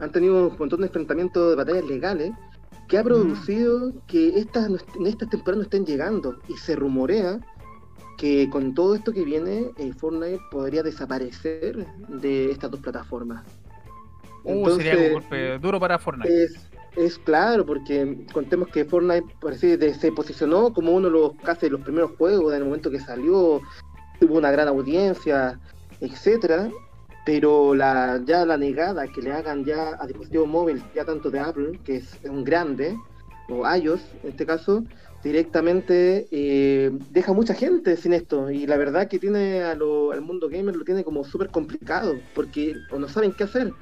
[0.00, 2.32] Han tenido un montón de enfrentamientos de batallas legales
[2.88, 4.68] que ha producido que estas,
[5.06, 6.40] estas temporadas no estén llegando.
[6.48, 7.38] Y se rumorea
[8.16, 13.44] que con todo esto que viene, eh, Fortnite podría desaparecer de estas dos plataformas.
[14.42, 16.44] Uh, sería un golpe duro para Fortnite.
[16.44, 21.32] Es, es claro, porque contemos que Fortnite parece de- se posicionó como uno de los
[21.44, 23.60] casi los primeros juegos en el momento que salió,
[24.18, 25.58] tuvo una gran audiencia,
[26.00, 26.70] etcétera,
[27.24, 31.40] pero la ya la negada que le hagan ya a dispositivos móviles, ya tanto de
[31.40, 32.96] Apple, que es un grande,
[33.50, 34.84] o iOS en este caso,
[35.24, 38.50] directamente eh, deja mucha gente sin esto.
[38.50, 42.20] Y la verdad que tiene a lo- al mundo gamer lo tiene como súper complicado
[42.34, 43.72] porque o no saben qué hacer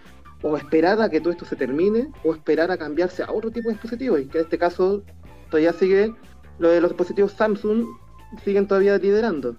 [0.42, 3.68] o esperar a que todo esto se termine o esperar a cambiarse a otro tipo
[3.68, 5.02] de dispositivo y que en este caso
[5.50, 6.14] todavía sigue
[6.58, 7.86] lo de los dispositivos Samsung
[8.44, 9.56] siguen todavía liderando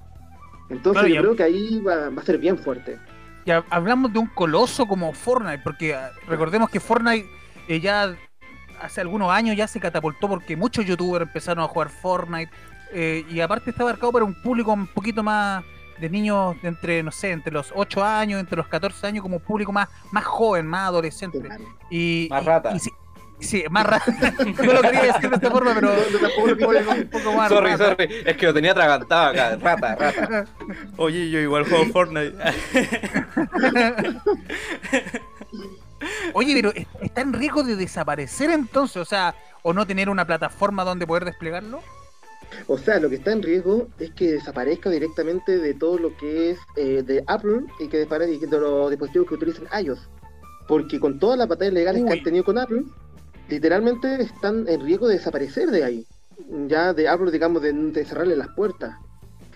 [0.70, 3.00] entonces Claro, yo ya- creo que ahí va, va a ser bien fuerte
[3.46, 7.28] Y ha- hablamos de un coloso como Fortnite, porque ah, recordemos que Fortnite
[7.68, 8.16] eh, ya
[8.82, 12.52] hace algunos años ya se catapultó porque muchos youtubers empezaron a jugar Fortnite
[12.94, 15.64] eh, y aparte está abarcado para un público un poquito más
[16.00, 19.38] de niños de entre, no sé, entre los 8 años, entre los 14 años, como
[19.38, 21.42] un público más, más joven, más adolescente.
[21.90, 22.74] Y, Más y- rata.
[22.76, 22.80] y
[23.40, 24.06] sí, más rata.
[24.64, 27.86] no lo quería decir de esta forma, pero un poco, un poco más Sorry, rata.
[27.90, 30.46] sorry, es que lo tenía atragantado acá, rata, rata.
[30.98, 32.34] Oye, yo igual juego Fortnite.
[36.34, 38.98] Oye, pero ¿est- ¿está en riesgo de desaparecer entonces?
[38.98, 41.82] O sea, o no tener una plataforma donde poder desplegarlo.
[42.68, 46.52] O sea, lo que está en riesgo es que desaparezca directamente de todo lo que
[46.52, 50.08] es eh, de Apple y que desaparezca de los dispositivos que utilicen iOS.
[50.68, 52.84] Porque con todas las batallas legales que han tenido con Apple,
[53.50, 56.06] literalmente están en riesgo de desaparecer de ahí.
[56.68, 58.96] Ya de Apple, digamos, de, de cerrarle las puertas.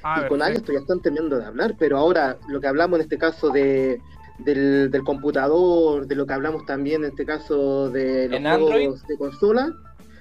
[0.03, 3.03] Ah, y con iOS ya están terminando de hablar, pero ahora lo que hablamos en
[3.03, 3.99] este caso de
[4.39, 8.71] del, del computador, de lo que hablamos también en este caso de los ¿En juegos
[8.73, 8.99] Android?
[9.07, 9.71] de consola,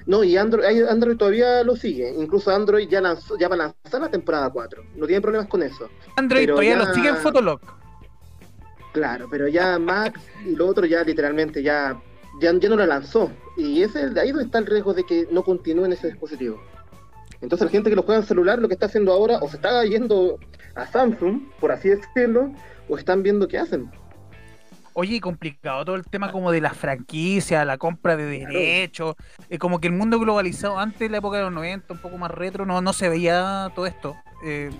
[0.05, 4.03] no, y Android, Android todavía lo sigue, incluso Android ya, lanzó, ya va a lanzar
[4.03, 7.16] la temporada 4, no tiene problemas con eso, Android pero todavía ya- lo sigue en
[7.16, 7.61] Fotolog.
[8.93, 11.99] claro, pero ya Max y lo otro ya literalmente ya
[12.41, 13.31] ya, ya no la lanzó.
[13.57, 16.61] Y ese de ahí donde está el riesgo de que no continúe en ese dispositivo.
[17.41, 19.57] Entonces la gente que lo juega en celular lo que está haciendo ahora o se
[19.57, 20.39] está yendo
[20.74, 22.53] a Samsung, por así decirlo,
[22.89, 23.91] o están viendo qué hacen.
[24.93, 29.14] Oye, complicado todo el tema como de la franquicia, la compra de derechos,
[29.49, 32.18] eh, como que el mundo globalizado antes de la época de los 90, un poco
[32.18, 34.16] más retro, no, no se veía todo esto.
[34.45, 34.70] Eh,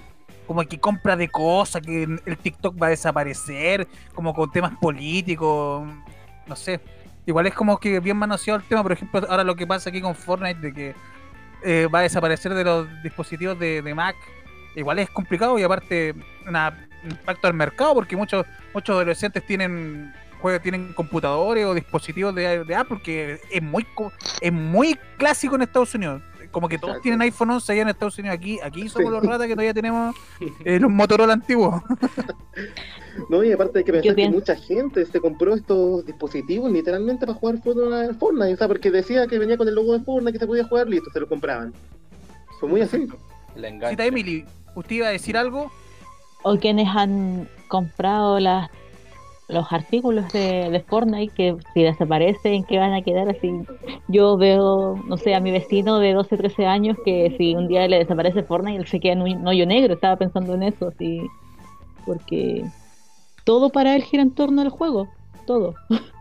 [0.47, 5.89] como que compra de cosas, que el TikTok va a desaparecer, como con temas políticos,
[6.49, 6.81] no sé.
[7.31, 10.01] Igual es como que bien manoseado el tema, por ejemplo, ahora lo que pasa aquí
[10.01, 10.95] con Fortnite, de que
[11.63, 14.17] eh, va a desaparecer de los dispositivos de, de Mac,
[14.75, 16.13] igual es complicado y aparte
[16.45, 22.65] una impacto al mercado porque muchos muchos adolescentes tienen juegos tienen computadores o dispositivos de,
[22.65, 23.87] de Apple que es muy
[24.41, 26.21] es muy clásico en Estados Unidos
[26.51, 27.03] como que todos Exacto.
[27.03, 30.15] tienen iPhone 11 allá en Estados Unidos aquí aquí somos los ratas que todavía tenemos
[30.65, 31.83] eh, los Motorola antiguos
[33.29, 37.39] No, y aparte hay que pensar que mucha gente se compró estos dispositivos literalmente para
[37.39, 40.39] jugar Fortnite, Fortnite, o sea, porque decía que venía con el logo de Fortnite que
[40.39, 41.75] se podía jugar, listo, se lo compraban.
[42.59, 43.07] Fue muy así.
[43.55, 44.45] Cita Emily
[44.75, 45.73] usted iba a decir algo
[46.43, 48.71] O quienes han comprado las
[49.51, 53.51] los artículos de, Fortnite que si desaparecen, que van a quedar así.
[54.09, 57.87] Yo veo, no sé, a mi vecino de 12, 13 años que si un día
[57.89, 59.95] le desaparece Fortnite, él se queda en un hoyo negro.
[59.95, 61.23] Estaba pensando en eso, así.
[62.07, 62.65] Porque
[63.45, 65.09] todo para él gira en torno al juego.
[65.47, 65.75] Todo.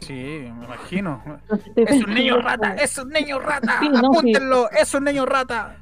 [0.00, 0.12] sí
[0.58, 1.22] me imagino
[1.76, 4.06] es un niño rata es un niño rata Sí, no, sí.
[4.06, 5.76] apúntenlo es un niño rata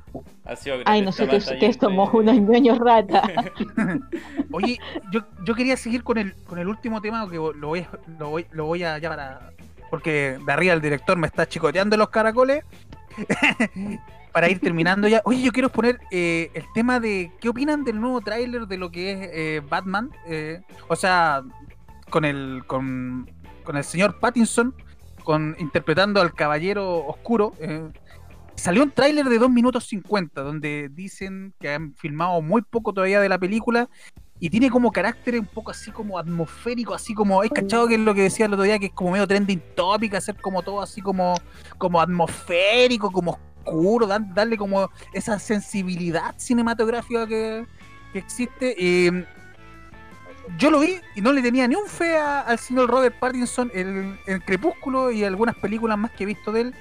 [0.45, 3.23] Ha sido Ay, no sé qué, batalla que unos ñoños rata.
[4.53, 4.79] Oye,
[5.13, 8.29] yo, yo quería seguir con el, con el último tema que lo voy, a- lo
[8.31, 9.51] voy, lo voy a ya para.
[9.89, 12.65] Porque de arriba el director me está chicoteando los caracoles.
[14.33, 15.21] para ir terminando ya.
[15.25, 17.31] Oye, yo quiero poner eh, el tema de.
[17.41, 20.11] ¿Qué opinan del nuevo tráiler de lo que es eh, Batman?
[20.27, 21.43] Eh, o sea,
[22.11, 22.65] con el.
[22.67, 23.31] Con,
[23.63, 24.75] con el señor Pattinson.
[25.25, 27.53] Con, interpretando al caballero oscuro.
[27.61, 27.89] eh,
[28.55, 33.21] Salió un tráiler de 2 minutos 50, donde dicen que han filmado muy poco todavía
[33.21, 33.89] de la película
[34.39, 38.01] y tiene como carácter un poco así como atmosférico, así como, ¿hay cachado que es
[38.01, 38.79] lo que decía el otro día?
[38.79, 41.35] Que es como medio trending topic, hacer como todo así como,
[41.79, 47.67] como atmosférico, como oscuro, darle como esa sensibilidad cinematográfica que,
[48.13, 48.75] que existe.
[48.77, 49.11] Y
[50.59, 53.71] yo lo vi y no le tenía ni un fe a- al señor Robert Pattinson
[53.75, 56.75] en, en Crepúsculo y algunas películas más que he visto de él.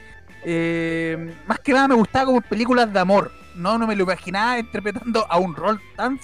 [0.44, 3.32] Eh, más que nada me gustaba como películas de amor.
[3.56, 6.20] No, no me lo imaginaba interpretando a un rol tan.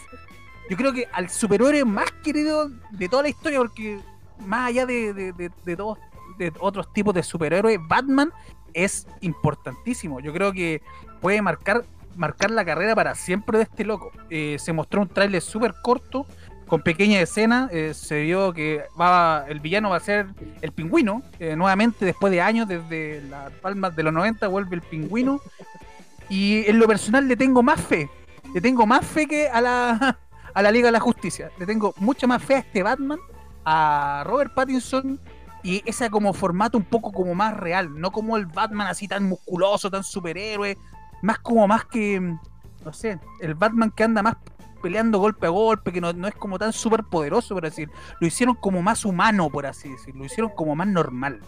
[0.70, 4.00] Yo creo que al superhéroe más querido de toda la historia, porque
[4.46, 5.98] más allá de, de, de- de todos
[6.38, 8.32] de otros tipos de superhéroes, Batman
[8.74, 10.20] es importantísimo.
[10.20, 10.82] Yo creo que
[11.20, 11.84] puede marcar,
[12.16, 14.12] marcar la carrera para siempre de este loco.
[14.30, 16.26] Eh, se mostró un tráiler súper corto,
[16.68, 17.70] con pequeña escena.
[17.72, 20.28] eh, se vio que va, el villano va a ser
[20.62, 21.24] el pingüino.
[21.40, 25.42] eh, nuevamente, después de años, desde las palmas de los 90, vuelve el pingüino.
[26.30, 28.10] Y en lo personal le tengo más fe.
[28.54, 30.20] Le tengo más fe que a la,
[30.54, 31.52] a la Liga de la Justicia.
[31.58, 33.20] Le tengo mucha más fe a este Batman,
[33.66, 35.20] a Robert Pattinson
[35.64, 39.24] y ese como formato un poco como más real, no como el Batman así tan
[39.26, 40.78] musculoso, tan superhéroe,
[41.22, 44.36] más como más que, no sé, el Batman que anda más
[44.78, 47.86] peleando golpe a golpe, que no, no es como tan súper poderoso, por así.
[48.20, 51.42] Lo hicieron como más humano, por así decirlo, lo hicieron como más normal.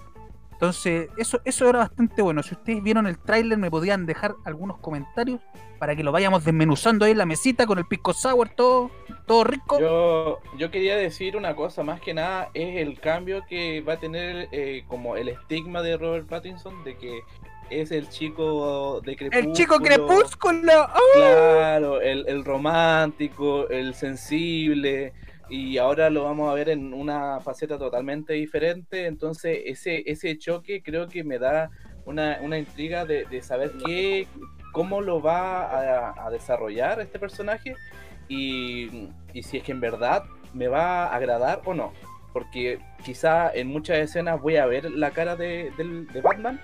[0.59, 2.43] Entonces, eso, eso era bastante bueno.
[2.43, 5.39] Si ustedes vieron el tráiler, me podían dejar algunos comentarios
[5.79, 8.91] para que lo vayamos desmenuzando ahí en la mesita con el pisco sour, todo,
[9.25, 9.79] todo rico.
[9.79, 13.99] Yo, yo quería decir una cosa, más que nada es el cambio que va a
[13.99, 17.21] tener eh, como el estigma de Robert Pattinson de que
[17.69, 19.49] es el chico de Crepúsculo.
[19.49, 20.83] el chico crepúsculo.
[20.83, 21.13] ¡oh!
[21.15, 25.13] Claro, el, el romántico, el sensible,
[25.49, 30.83] y ahora lo vamos a ver en una faceta totalmente diferente, entonces ese, ese choque
[30.83, 31.71] creo que me da
[32.05, 34.27] una, una intriga de, de saber qué,
[34.71, 37.75] cómo lo va a, a desarrollar este personaje
[38.27, 41.93] y, y si es que en verdad me va a agradar o no,
[42.31, 46.59] porque quizá en muchas escenas voy a ver la cara de, de Batman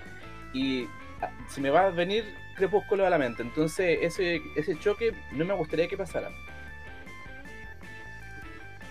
[0.56, 0.88] y
[1.22, 2.24] ah, se me va a venir
[2.56, 3.42] Crepúsculo a la mente.
[3.42, 6.30] Entonces, ese, ese choque no me gustaría que pasara.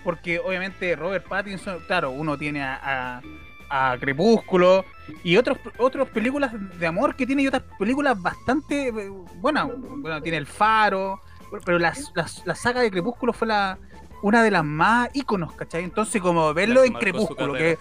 [0.06, 3.20] porque obviamente Robert Pattinson, claro, uno tiene a,
[3.68, 4.84] a, a Crepúsculo
[5.24, 9.10] y otros otras películas de amor que tiene y otras películas bastante eh,
[9.40, 9.68] buenas.
[9.76, 11.20] Bueno, tiene El Faro,
[11.64, 13.78] pero la, la, la saga de Crepúsculo fue la
[14.22, 15.82] una de las más íconos, ¿cachai?
[15.82, 17.76] Entonces, como verlo en Crepúsculo, que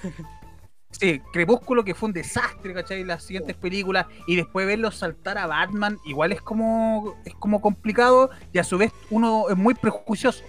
[1.00, 3.04] Sí, Crepúsculo que fue un desastre, ¿cachai?
[3.04, 8.30] Las siguientes películas y después verlo saltar a Batman, igual es como es como complicado
[8.54, 10.44] y a su vez uno es muy prejuicioso.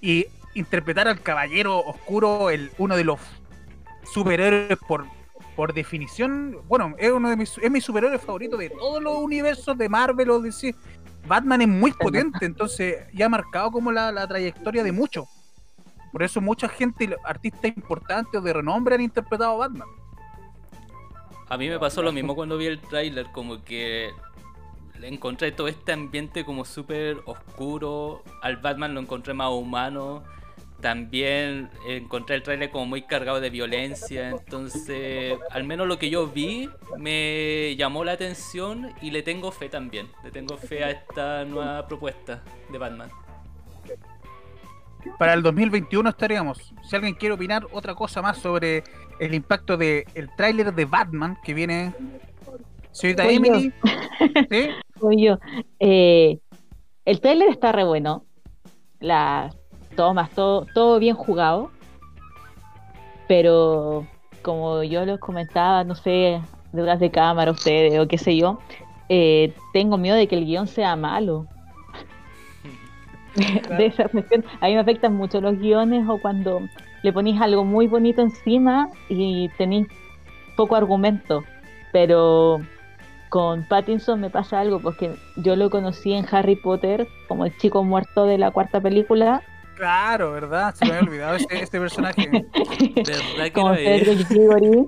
[0.00, 3.20] Y interpretar al caballero oscuro, el uno de los
[4.12, 5.06] superhéroes por
[5.54, 9.78] por definición, bueno, es uno de mis, es mi superhéroe favorito de todos los universos
[9.78, 10.74] de Marvel o DC.
[11.28, 15.26] Batman es muy potente, entonces ya ha marcado como la, la trayectoria de muchos.
[16.14, 19.88] Por eso mucha gente, artistas importantes o de renombre han interpretado a Batman.
[21.48, 24.12] A mí me pasó lo mismo cuando vi el tráiler, como que
[25.00, 30.22] le encontré todo este ambiente como súper oscuro, al Batman lo encontré más humano,
[30.80, 36.28] también encontré el tráiler como muy cargado de violencia, entonces al menos lo que yo
[36.28, 41.44] vi me llamó la atención y le tengo fe también, le tengo fe a esta
[41.44, 42.40] nueva propuesta
[42.70, 43.10] de Batman.
[45.18, 46.72] Para el 2021 estaríamos.
[46.82, 48.84] Si alguien quiere opinar otra cosa más sobre
[49.18, 51.92] el impacto del el tráiler de Batman que viene.
[52.90, 53.72] Señorita Soy Emily.
[54.50, 54.68] ¿Sí?
[55.00, 55.38] Soy yo.
[55.80, 56.38] Eh,
[57.04, 58.24] el tráiler está re bueno.
[59.00, 59.56] Las
[59.96, 61.70] tomas, todo, todo bien jugado.
[63.28, 64.06] Pero
[64.42, 66.40] como yo les comentaba, no sé,
[66.72, 68.58] detrás de cámara ustedes o qué sé yo,
[69.08, 71.46] eh, tengo miedo de que el guion sea malo.
[73.78, 76.62] De esa cuestión, a mí me afectan mucho los guiones o cuando
[77.02, 79.88] le ponéis algo muy bonito encima y tenéis
[80.56, 81.44] poco argumento.
[81.92, 82.60] Pero
[83.28, 87.82] con Pattinson me pasa algo, porque yo lo conocí en Harry Potter como el chico
[87.82, 89.42] muerto de la cuarta película,
[89.74, 90.74] Claro, ¿verdad?
[90.74, 92.30] Se me había olvidado este, este personaje.
[92.96, 94.04] ¿Verdad que como es?
[94.04, 94.86] Cedric Diggory.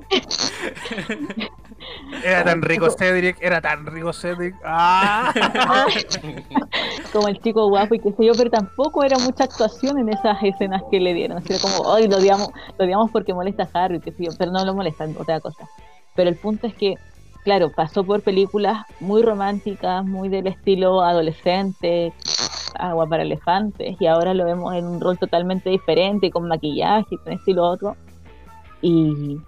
[2.25, 4.55] Era tan rico Cedric, era tan rico Cedric.
[4.65, 5.33] ¡Ah!
[7.13, 10.39] como el chico guapo y qué sé yo, pero tampoco era mucha actuación en esas
[10.43, 11.43] escenas que le dieron.
[11.49, 14.51] Era como, hoy lo odiamos, lo odiamos porque molesta a Harry, qué sé yo, pero
[14.51, 15.69] no lo molestan, otra cosa.
[16.15, 16.95] Pero el punto es que,
[17.45, 22.13] claro, pasó por películas muy románticas, muy del estilo adolescente,
[22.79, 27.33] agua para elefantes, y ahora lo vemos en un rol totalmente diferente, con maquillaje, con
[27.33, 27.97] estilo otro.
[28.83, 29.39] Y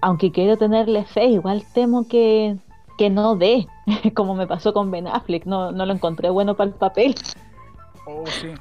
[0.00, 2.56] aunque quiero tenerle fe, igual temo que,
[2.96, 3.66] que no dé,
[4.14, 7.14] como me pasó con Ben Affleck, no, no lo encontré bueno para el papel.
[8.06, 8.54] Oh, sí.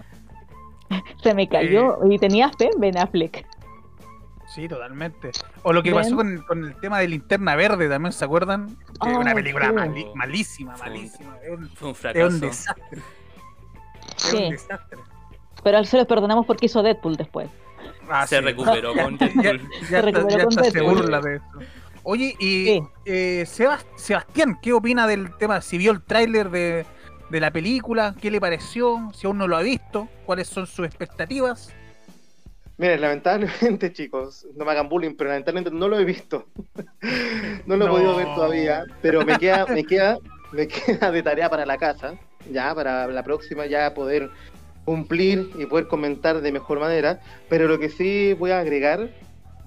[1.24, 3.46] Se me cayó y tenía fe en Ben Affleck.
[4.48, 5.32] Sí, totalmente.
[5.64, 8.76] O lo que pasó con, con el tema de Linterna Verde, ¿también se acuerdan?
[9.02, 9.74] Oh, una película sí.
[9.74, 11.38] mali- malísima, Fue un- malísima.
[11.44, 12.28] Es un, Fue un es fracaso.
[12.28, 13.02] un desastre.
[14.16, 14.38] Es Sí.
[14.38, 15.00] un desastre.
[15.64, 17.50] Pero a él se lo perdonamos porque hizo Deadpool después.
[18.10, 18.42] Ah, Se sí.
[18.42, 19.44] recuperó con Deadpool.
[19.44, 20.96] Ya, Se está- recuperó ya con se Deadpool.
[20.96, 21.46] burla de eso.
[22.04, 22.82] Oye, y Sí.
[23.06, 25.60] eh, Sebas- Sebastián, ¿qué opina del tema?
[25.62, 26.86] Si vio el tráiler de,
[27.30, 29.12] de la película, ¿qué le pareció?
[29.14, 31.74] Si aún no lo ha visto, ¿cuáles son sus expectativas?
[32.78, 36.46] Miren, lamentablemente, chicos, no me hagan bullying, pero lamentablemente no lo he visto.
[37.66, 37.92] no lo he No.
[37.94, 40.18] podido ver todavía, pero me queda, me queda,
[40.54, 42.14] me queda de tarea para la casa,
[42.50, 44.30] ya, para la próxima ya poder
[44.88, 47.20] cumplir y poder comentar de mejor manera.
[47.50, 49.10] Pero lo que sí voy a agregar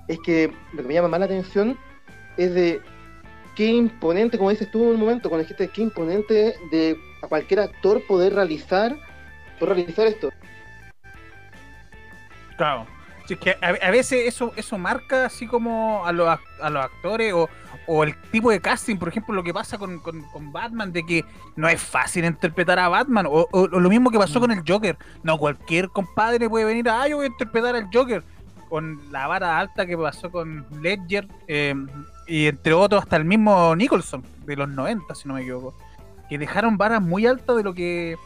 [0.09, 1.79] es que lo que me llama más la atención
[2.39, 2.81] es de
[3.55, 7.61] qué imponente, como dices tú en un momento, cuando dijiste qué imponente de a cualquier
[7.61, 8.97] actor poder realizar,
[9.59, 10.31] poder realizar esto.
[12.57, 12.87] Claro.
[13.29, 16.27] Es que a, a veces eso, eso marca así como a los,
[16.63, 17.51] a los actores o,
[17.93, 21.05] o el tipo de casting, por ejemplo, lo que pasa con, con- con Batman, de
[21.05, 21.25] que
[21.57, 24.63] no es fácil interpretar a Batman, o, o- o lo mismo que pasó con el
[24.67, 24.97] Joker.
[25.25, 28.23] No, cualquier compadre puede venir a, ah, yo voy a interpretar al Joker,
[28.69, 31.75] con la vara alta que pasó con Ledger, eh,
[32.29, 35.75] y entre otros hasta el mismo Nicholson, de los 90, si no me equivoco,
[36.29, 38.17] que dejaron varas muy altas de lo que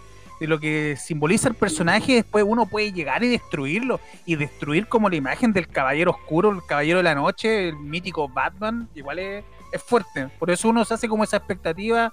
[0.41, 5.09] de lo que simboliza el personaje, después uno puede llegar y destruirlo y destruir como
[5.09, 9.45] la imagen del caballero oscuro, el caballero de la noche, el mítico Batman, igual es,
[9.73, 10.29] es fuerte.
[10.39, 12.13] Por eso uno se hace como esa expectativa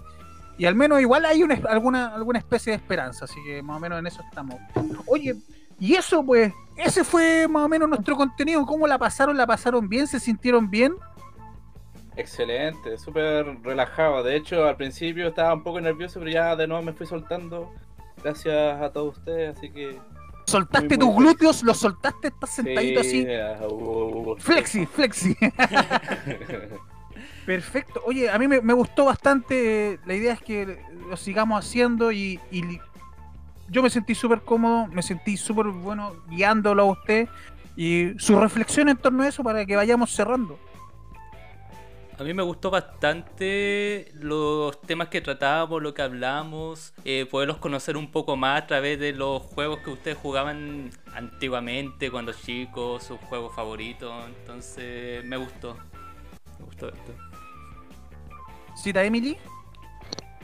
[0.58, 3.80] y al menos igual hay una, alguna, alguna especie de esperanza, así que más o
[3.80, 4.58] menos en eso estamos.
[5.08, 5.36] Oye,
[5.80, 8.64] y eso pues, ese fue más o menos nuestro contenido.
[8.68, 9.36] ¿Cómo la pasaron?
[9.36, 10.06] ¿La pasaron bien?
[10.06, 10.94] ¿Se sintieron bien?
[12.16, 14.22] Excelente, súper relajado.
[14.22, 17.74] De hecho, al principio estaba un poco nervioso, pero ya de nuevo me fui soltando.
[18.24, 19.98] Gracias a todos ustedes, así que.
[20.46, 21.64] ¿Soltaste Muy, tus glúteos?
[21.64, 22.30] ¿Los soltaste?
[22.30, 23.32] ¿Estás sentadito Sí, así?
[23.32, 24.38] ah, uh, uh, uh.
[24.38, 25.36] Flexi, flexi.
[27.46, 28.02] Perfecto.
[28.06, 30.00] Oye, a mí me, me gustó bastante.
[30.06, 32.80] La idea es que lo sigamos haciendo y, y
[33.70, 37.28] yo me sentí súper cómodo, me sentí súper bueno guiándolo a usted
[37.76, 40.60] y su reflexión en torno a eso para que vayamos cerrando.
[42.22, 47.98] A mí me gustó bastante los temas que tratábamos, lo que hablamos, eh, poderlos conocer
[47.98, 53.20] un poco más a través de los juegos que ustedes jugaban antiguamente, cuando chicos, sus
[53.22, 54.14] juegos favoritos.
[54.28, 55.76] Entonces, me gustó.
[56.60, 57.12] Me gustó esto.
[58.76, 59.36] ¿Cita Emily?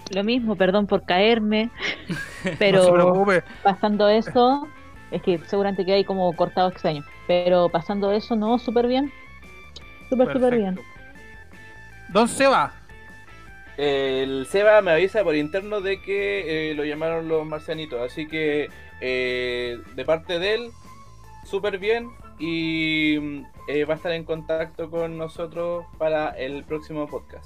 [0.10, 1.70] Lo mismo, perdón por caerme,
[2.44, 3.44] No se pero preocupe.
[3.62, 4.68] pasando eso,
[5.12, 9.14] es que seguramente que hay como cortado extraño, pero pasando eso, no, súper bien.
[10.10, 10.80] Súper, súper bien.
[12.10, 12.74] Don Seba,
[13.78, 18.70] El Seba me avisa por interno de que eh, lo llamaron los marcianitos, así que
[19.02, 20.72] eh, de parte de él,
[21.46, 27.08] súper bien y mm, eh, va a estar en contacto con nosotros para el próximo
[27.08, 27.46] podcast.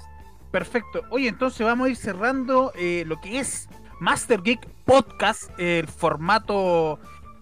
[0.50, 1.02] perfecto.
[1.10, 2.72] Oye, entonces vamos a ir cerrando
[3.06, 3.68] lo que es
[4.00, 6.98] Master Geek Podcast, el formato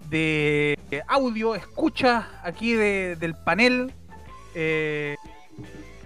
[0.08, 3.92] de audio, escucha aquí de- del panel,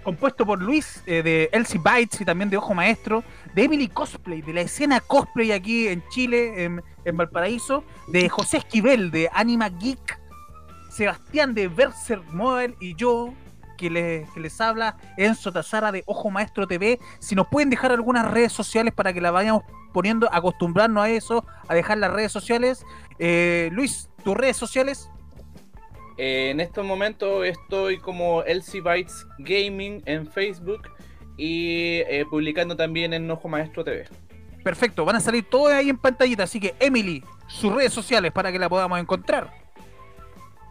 [0.05, 3.23] compuesto por Luis eh, de Elsie Bites y también de Ojo Maestro,
[3.55, 8.57] de Emily Cosplay, de la escena cosplay aquí en Chile, en, en Valparaíso, de José
[8.57, 10.19] Esquivel de Anima Geek,
[10.91, 13.33] Sebastián de Berserk Mobile y yo,
[13.77, 16.99] que les, que les habla, Enzo Tazara de Ojo Maestro TV.
[17.19, 21.45] Si nos pueden dejar algunas redes sociales para que las vayamos poniendo, acostumbrarnos a eso,
[21.67, 22.85] a dejar las redes sociales.
[23.17, 25.09] Eh, Luis, tus redes sociales.
[26.17, 30.89] Eh, en estos momentos estoy como LC Bytes Gaming en Facebook
[31.37, 34.05] y eh, publicando también en Ojo Maestro TV.
[34.63, 36.43] Perfecto, van a salir todos ahí en pantallita.
[36.43, 39.51] Así que, Emily, sus redes sociales para que la podamos encontrar.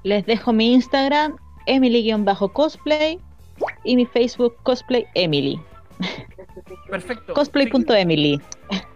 [0.03, 1.37] Les dejo mi Instagram,
[1.67, 3.21] Emily-cosplay,
[3.85, 5.61] y mi Facebook, cosplay Emily.
[6.91, 7.35] Perfecto.
[7.35, 8.41] Cosplay.emily.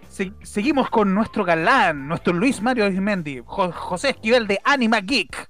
[0.09, 5.49] Se- seguimos con nuestro galán, nuestro Luis Mario Arismendi, Jo- José Esquivel de Anima Geek.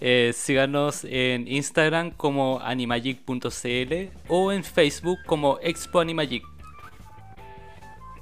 [0.00, 3.94] Eh, síganos en Instagram como animagic.cl
[4.28, 6.42] o en Facebook como Expo Animagic.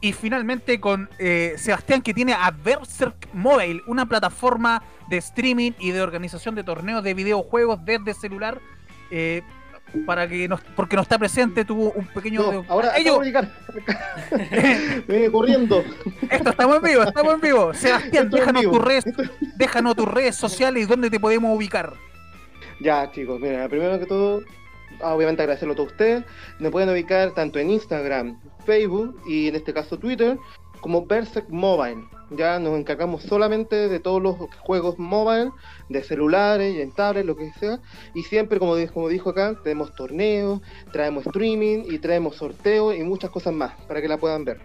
[0.00, 5.90] Y finalmente con eh, Sebastián que tiene a Berserk Mobile, una plataforma de streaming y
[5.90, 8.60] de organización de torneos de videojuegos desde celular.
[9.10, 9.42] eh,
[10.06, 12.52] para que nos, porque no está presente, tuvo un pequeño.
[12.52, 13.48] No, ahora Ello, acabo de llegar.
[15.08, 15.82] Viene corriendo.
[16.30, 17.74] esto estamos en vivo, estamos en vivo.
[17.74, 19.04] Sebastián, Estoy déjanos tus redes,
[19.56, 21.94] déjanos tus redes sociales y dónde te podemos ubicar.
[22.80, 24.42] Ya, chicos, mira, primero que todo,
[25.02, 26.24] ah, obviamente agradecerlo a todos ustedes.
[26.58, 30.38] Me pueden ubicar tanto en Instagram, Facebook y en este caso Twitter,
[30.78, 32.04] como Berserk Mobile.
[32.30, 35.50] Ya nos encargamos solamente de todos los juegos mobile,
[35.88, 37.80] de celulares y en tablets, lo que sea.
[38.14, 40.60] Y siempre, como, como dijo acá, tenemos torneos,
[40.92, 44.60] traemos streaming y traemos sorteos y muchas cosas más para que la puedan ver.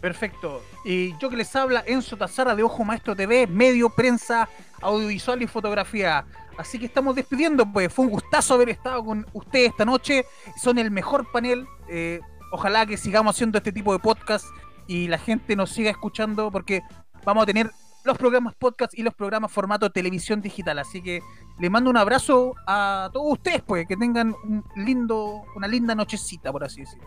[0.00, 0.62] Perfecto.
[0.84, 4.48] Y yo que les habla, Enzo Tazara de Ojo Maestro TV, medio, prensa,
[4.80, 6.24] audiovisual y fotografía.
[6.56, 10.24] Así que estamos despidiendo, pues fue un gustazo haber estado con ustedes esta noche.
[10.62, 11.66] Son el mejor panel.
[11.88, 14.46] eh, ojalá que sigamos haciendo este tipo de podcast
[14.88, 16.82] y la gente nos siga escuchando porque
[17.24, 17.70] vamos a tener
[18.04, 20.78] los programas podcast y los programas formato televisión digital.
[20.80, 21.20] Así que
[21.60, 26.50] les mando un abrazo a todos ustedes, pues que tengan un lindo, una linda nochecita,
[26.50, 27.06] por así decirlo.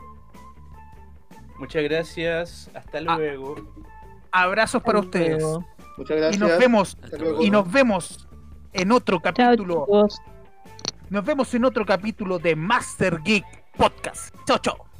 [1.57, 3.55] Muchas gracias, hasta Ah, luego.
[4.31, 5.43] Abrazos para ustedes.
[5.97, 6.39] Muchas Y gracias.
[6.39, 6.97] nos vemos
[7.41, 8.27] y nos vemos
[8.73, 9.85] en otro capítulo.
[11.09, 14.33] Nos vemos en otro capítulo de Master Geek Podcast.
[14.45, 14.90] Chao, chao.